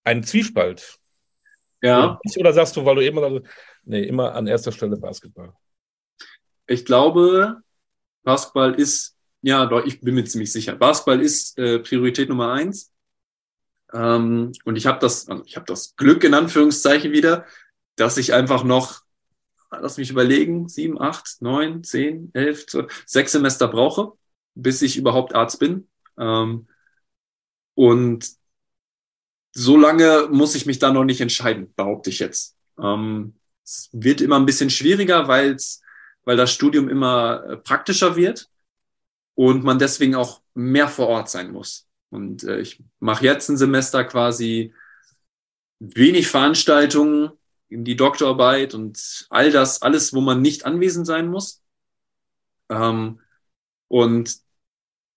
[0.05, 0.99] Ein Zwiespalt.
[1.81, 2.21] Ja.
[2.37, 3.41] Oder sagst du, weil du immer,
[3.85, 5.55] nee, immer an erster Stelle Basketball?
[6.67, 7.63] Ich glaube,
[8.23, 12.93] Basketball ist, ja, ich bin mir ziemlich sicher, Basketball ist äh, Priorität Nummer eins.
[13.93, 17.47] Ähm, und ich habe das, also ich habe das Glück in Anführungszeichen wieder,
[17.97, 19.03] dass ich einfach noch,
[19.71, 24.13] lass mich überlegen, sieben, acht, neun, zehn, elf, zwölf, sechs Semester brauche,
[24.55, 25.89] bis ich überhaupt Arzt bin.
[26.19, 26.69] Ähm,
[27.75, 28.29] und
[29.53, 32.57] so lange muss ich mich da noch nicht entscheiden, behaupte ich jetzt.
[32.79, 33.35] Ähm,
[33.65, 35.83] es wird immer ein bisschen schwieriger, weil es
[36.25, 38.50] weil das Studium immer äh, praktischer wird
[39.35, 41.87] und man deswegen auch mehr vor Ort sein muss.
[42.11, 44.75] Und äh, ich mache jetzt ein Semester quasi
[45.79, 47.31] wenig Veranstaltungen,
[47.71, 51.63] in die Doktorarbeit und all das, alles, wo man nicht anwesend sein muss.
[52.69, 53.21] Ähm,
[53.89, 54.39] und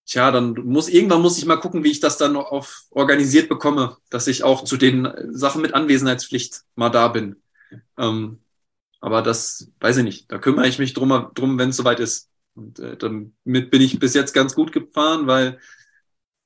[0.05, 3.97] tja, dann muss irgendwann muss ich mal gucken, wie ich das dann auf organisiert bekomme,
[4.09, 7.41] dass ich auch zu den Sachen mit Anwesenheitspflicht mal da bin.
[7.97, 8.39] Ähm,
[9.01, 10.31] aber das weiß ich nicht.
[10.31, 12.29] Da kümmere ich mich drum, drum wenn es soweit ist.
[12.55, 15.59] Und äh, damit bin ich bis jetzt ganz gut gefahren, weil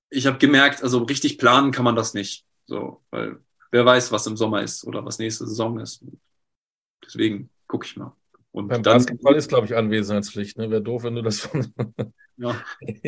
[0.09, 2.45] ich habe gemerkt, also richtig planen kann man das nicht.
[2.65, 3.39] So, weil
[3.71, 6.03] wer weiß, was im Sommer ist oder was nächste Saison ist.
[7.05, 8.15] Deswegen gucke ich mal.
[8.51, 10.57] Und Beim dann, Basketball ist, glaube ich, Anwesenheitspflicht.
[10.57, 10.69] Ne?
[10.69, 11.73] Wäre doof, wenn du das von.
[12.37, 12.63] ja.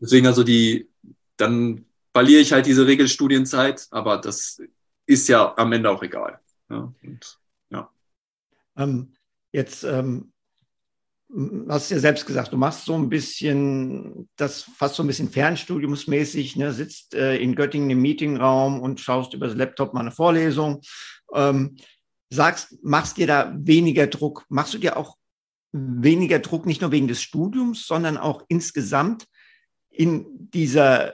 [0.00, 0.88] Deswegen also die,
[1.36, 4.62] dann verliere ich halt diese Regelstudienzeit, aber das
[5.06, 6.40] ist ja am Ende auch egal.
[6.70, 7.38] Ja, und
[8.78, 9.12] ähm,
[9.52, 10.32] jetzt ähm,
[11.68, 16.56] hast ja selbst gesagt, du machst so ein bisschen, das fast so ein bisschen fernstudiumsmäßig,
[16.56, 20.80] ne, sitzt äh, in Göttingen im Meetingraum und schaust über das Laptop mal eine Vorlesung.
[21.34, 21.76] Ähm,
[22.30, 25.16] sagst, machst dir da weniger Druck, machst du dir auch
[25.72, 29.26] weniger Druck, nicht nur wegen des Studiums, sondern auch insgesamt
[29.90, 31.12] in dieser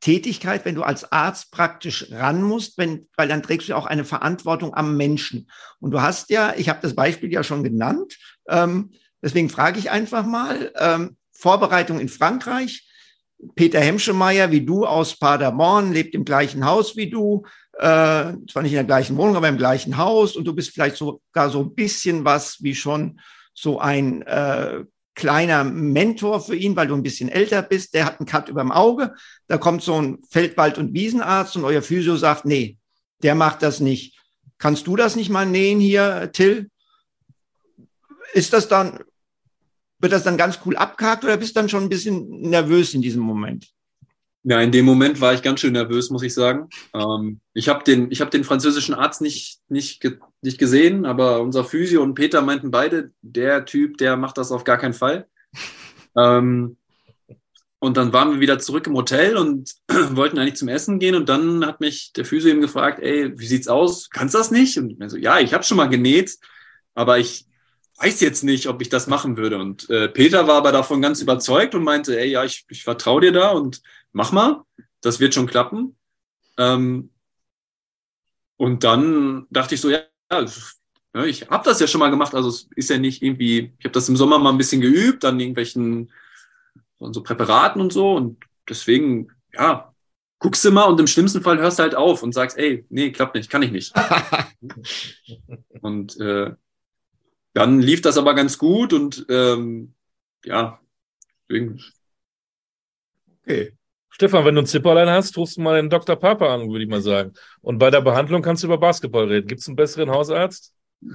[0.00, 4.04] Tätigkeit, wenn du als Arzt praktisch ran musst, wenn, weil dann trägst du auch eine
[4.04, 5.48] Verantwortung am Menschen.
[5.78, 8.90] Und du hast ja, ich habe das Beispiel ja schon genannt, ähm,
[9.24, 12.88] deswegen frage ich einfach mal, ähm, Vorbereitung in Frankreich,
[13.56, 17.44] Peter Hemschemeyer, wie du aus Paderborn, lebt im gleichen Haus wie du,
[17.78, 20.96] äh, zwar nicht in der gleichen Wohnung, aber im gleichen Haus und du bist vielleicht
[20.96, 23.18] sogar so ein bisschen was wie schon
[23.52, 27.94] so ein äh, kleiner Mentor für ihn, weil du ein bisschen älter bist.
[27.94, 29.14] Der hat einen Cut über dem Auge.
[29.46, 32.78] Da kommt so ein Feldwald- und Wiesenarzt und euer Physio sagt, nee,
[33.22, 34.18] der macht das nicht.
[34.58, 36.70] Kannst du das nicht mal nähen hier, Till?
[38.32, 39.00] Ist das dann,
[39.98, 43.02] wird das dann ganz cool abgehakt oder bist du dann schon ein bisschen nervös in
[43.02, 43.68] diesem Moment?
[44.46, 46.68] Ja, in dem Moment war ich ganz schön nervös, muss ich sagen.
[46.92, 51.64] Ähm, ich habe den, hab den französischen Arzt nicht, nicht, ge nicht gesehen, aber unser
[51.64, 55.26] Physio und Peter meinten beide, der Typ, der macht das auf gar keinen Fall.
[56.16, 56.76] ähm,
[57.78, 61.14] und dann waren wir wieder zurück im Hotel und wollten eigentlich zum Essen gehen.
[61.14, 64.10] Und dann hat mich der Physio eben gefragt, ey, wie sieht's aus?
[64.10, 64.78] Kannst du das nicht?
[64.78, 66.36] Und ich so, ja, ich habe schon mal genäht,
[66.94, 67.46] aber ich
[67.98, 69.58] weiß jetzt nicht, ob ich das machen würde.
[69.58, 73.20] Und äh, Peter war aber davon ganz überzeugt und meinte, ey, ja, ich, ich vertraue
[73.20, 73.82] dir da und
[74.12, 74.62] mach mal,
[75.00, 75.96] das wird schon klappen.
[76.58, 77.10] Ähm,
[78.56, 80.02] und dann dachte ich so, ja,
[81.26, 83.92] ich habe das ja schon mal gemacht, also es ist ja nicht irgendwie, ich habe
[83.92, 86.10] das im Sommer mal ein bisschen geübt, an irgendwelchen
[86.98, 88.38] so Präparaten und so und
[88.68, 89.92] deswegen, ja,
[90.38, 93.10] guckst du mal und im schlimmsten Fall hörst du halt auf und sagst, ey, nee,
[93.12, 93.94] klappt nicht, kann ich nicht.
[95.80, 96.52] und äh,
[97.54, 99.94] dann lief das aber ganz gut und ähm,
[100.44, 100.80] ja,
[101.48, 101.80] deswegen.
[103.42, 103.72] Okay.
[104.10, 106.14] Stefan, wenn du ein Zipperlein hast, rufst du mal den Dr.
[106.14, 107.32] Papa an, würde ich mal sagen.
[107.62, 109.48] Und bei der Behandlung kannst du über Basketball reden.
[109.48, 110.72] Gibt es einen besseren Hausarzt?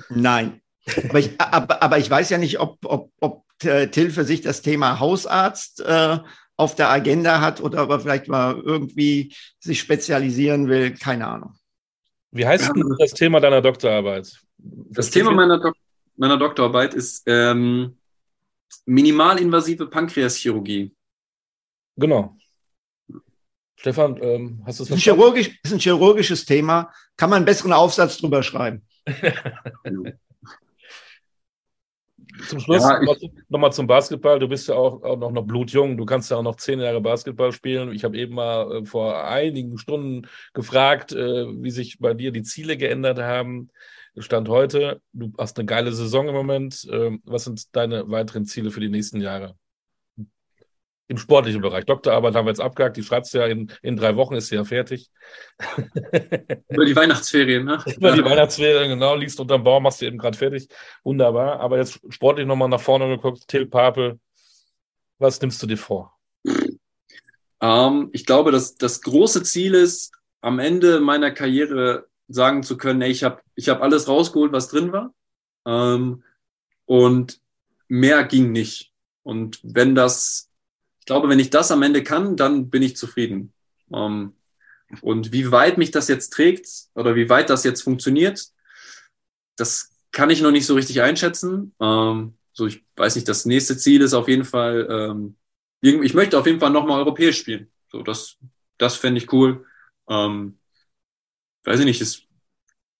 [0.09, 0.61] Nein.
[1.07, 4.41] Aber ich, aber, aber ich weiß ja nicht, ob, ob, ob äh, Till für sich
[4.41, 6.17] das Thema Hausarzt äh,
[6.57, 10.93] auf der Agenda hat oder ob er vielleicht mal irgendwie sich spezialisieren will.
[10.93, 11.53] Keine Ahnung.
[12.31, 14.41] Wie heißt denn das Thema deiner Doktorarbeit?
[14.57, 15.73] Das Thema meiner, Dok
[16.19, 17.97] meiner Doktorarbeit ist ähm,
[18.85, 20.93] minimalinvasive Pankreaschirurgie.
[21.95, 22.35] Genau.
[23.77, 25.19] Stefan, ähm, hast du es verstanden?
[25.19, 26.91] Chirurgisch, ist ein chirurgisches Thema.
[27.15, 28.85] Kann man einen besseren Aufsatz drüber schreiben?
[32.47, 33.01] Zum Schluss ja,
[33.49, 34.39] nochmal zum Basketball.
[34.39, 35.97] Du bist ja auch, auch noch, noch blutjung.
[35.97, 37.91] Du kannst ja auch noch zehn Jahre Basketball spielen.
[37.91, 42.43] Ich habe eben mal äh, vor einigen Stunden gefragt, äh, wie sich bei dir die
[42.43, 43.69] Ziele geändert haben.
[44.17, 46.87] Stand heute, du hast eine geile Saison im Moment.
[46.91, 49.55] Ähm, was sind deine weiteren Ziele für die nächsten Jahre?
[51.07, 51.85] Im sportlichen Bereich.
[51.85, 52.95] Doktorarbeit haben wir jetzt abgehakt.
[52.95, 55.09] Die schreibst du ja in, in drei Wochen, ist sie ja fertig.
[56.69, 57.83] Über die Weihnachtsferien, ne?
[57.97, 59.15] Über die Weihnachtsferien, genau.
[59.15, 60.67] Liegst unterm Baum, machst du eben gerade fertig.
[61.03, 61.59] Wunderbar.
[61.61, 63.47] Aber jetzt sportlich nochmal nach vorne geguckt.
[63.47, 64.19] Till Papel,
[65.17, 66.15] was nimmst du dir vor?
[67.61, 73.01] Ähm, ich glaube, dass das große Ziel ist, am Ende meiner Karriere sagen zu können,
[73.01, 75.13] ey, ich habe ich hab alles rausgeholt, was drin war.
[75.65, 76.23] Ähm,
[76.85, 77.41] und
[77.87, 78.93] mehr ging nicht.
[79.23, 80.49] Und wenn das
[81.09, 83.51] glaube, wenn ich das am Ende kann, dann bin ich zufrieden.
[83.91, 84.33] Ähm,
[85.01, 88.45] und wie weit mich das jetzt trägt oder wie weit das jetzt funktioniert,
[89.57, 91.73] das kann ich noch nicht so richtig einschätzen.
[91.81, 95.35] Ähm, so, ich weiß nicht, das nächste Ziel ist auf jeden Fall, ähm,
[95.81, 97.71] ich möchte auf jeden Fall nochmal europäisch spielen.
[97.91, 98.37] So, das,
[98.77, 99.65] das fände ich cool.
[100.07, 100.58] Ähm,
[101.63, 102.23] weiß ich nicht, ist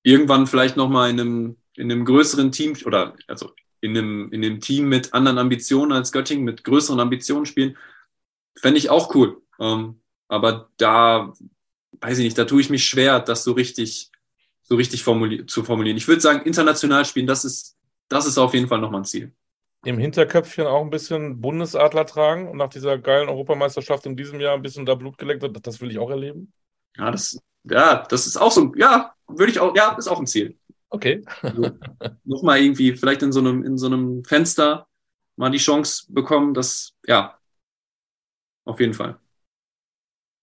[0.03, 3.51] irgendwann vielleicht nochmal in einem, in einem größeren Team oder also
[3.82, 7.78] in einem, in einem Team mit anderen Ambitionen als Göttingen, mit größeren Ambitionen spielen.
[8.57, 9.41] Fände ich auch cool.
[9.60, 11.34] Ähm, aber da,
[12.01, 14.12] weiß ich nicht, da tue ich mich schwer, das so richtig,
[14.64, 15.97] so richtig formulier zu formulieren.
[15.97, 17.78] Ich würde sagen, international spielen, das ist,
[18.10, 19.34] das ist auf jeden Fall nochmal ein Ziel.
[19.86, 24.55] Im Hinterköpfchen auch ein bisschen Bundesadler tragen und nach dieser geilen Europameisterschaft in diesem Jahr
[24.55, 26.51] ein bisschen da Blut geleckt hat, das will ich auch erleben.
[26.97, 30.28] Ja, das, ja, das ist auch so, ja, würde ich auch, ja, ist auch ein
[30.28, 30.57] Ziel.
[30.89, 31.24] Okay.
[31.41, 31.72] also,
[32.24, 34.88] Nochmal irgendwie, vielleicht in so einem, in so einem Fenster
[35.36, 37.39] mal die Chance bekommen, dass, ja,
[38.66, 39.20] auf jeden Fall.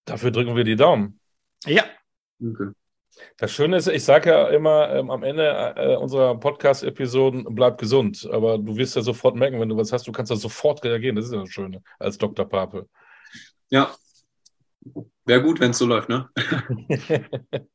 [0.05, 1.21] Dafür drücken wir die Daumen.
[1.65, 1.85] Ja.
[2.41, 2.73] Okay.
[3.39, 8.29] Das Schöne ist, ich sage ja immer ähm, am Ende äh, unserer Podcast-Episoden, bleib gesund.
[8.31, 11.17] Aber du wirst ja sofort merken, wenn du was hast, du kannst da sofort reagieren.
[11.17, 12.47] Das ist ja das Schöne als Dr.
[12.49, 12.89] Pape.
[13.71, 13.95] Ja.
[15.27, 16.29] Wäre gut, wenn es so läuft, ne?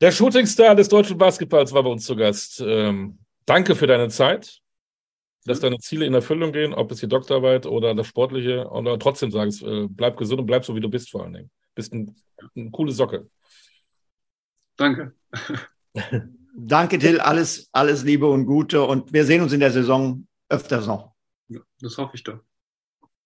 [0.00, 2.62] Der Shootingstar des deutschen Basketballs war bei uns zu Gast.
[2.64, 4.60] Ähm, danke für deine Zeit
[5.46, 9.30] dass deine Ziele in Erfüllung gehen, ob es die Doktorarbeit oder das Sportliche, oder trotzdem
[9.30, 11.50] sagst, äh, bleib gesund und bleib so, wie du bist vor allen Dingen.
[11.74, 12.14] Bist ein,
[12.54, 13.28] eine coole Socke.
[14.76, 15.14] Danke.
[16.58, 17.20] Danke, Till.
[17.20, 18.82] Alles, alles Liebe und Gute.
[18.82, 21.12] Und wir sehen uns in der Saison öfters noch.
[21.48, 22.40] Ja, das hoffe ich doch.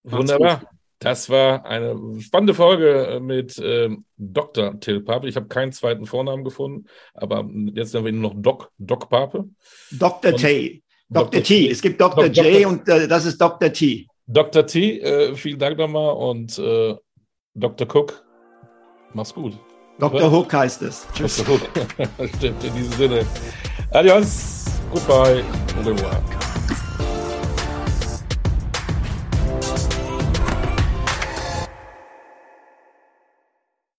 [0.03, 0.63] Wunderbar.
[1.01, 4.79] Das war eine spannende Folge mit ähm, Dr.
[4.81, 5.29] Till Pape.
[5.29, 9.49] Ich habe keinen zweiten Vornamen gefunden, aber jetzt nennen wir ihn noch Doc, Doc Pape.
[9.91, 10.35] Dr.
[10.37, 10.83] T.
[11.09, 11.43] Dr.
[11.43, 11.71] T.
[11.71, 12.27] Es gibt Dr.
[12.27, 12.69] J Dr.
[12.69, 13.73] und äh, das ist Dr.
[13.73, 14.09] T.
[14.27, 14.67] Dr.
[14.67, 16.95] T, äh, vielen Dank nochmal und äh,
[17.55, 17.87] Dr.
[17.93, 18.23] Cook,
[19.15, 19.59] mach's gut.
[19.99, 20.31] Dr.
[20.31, 21.07] Hook heißt es.
[21.15, 21.39] Tschüss.
[21.39, 21.55] Dr.
[21.57, 22.29] Hook.
[22.37, 23.27] Stimmt, in diesem Sinne.
[23.91, 25.43] Adios, goodbye,
[25.79, 26.50] au revoir.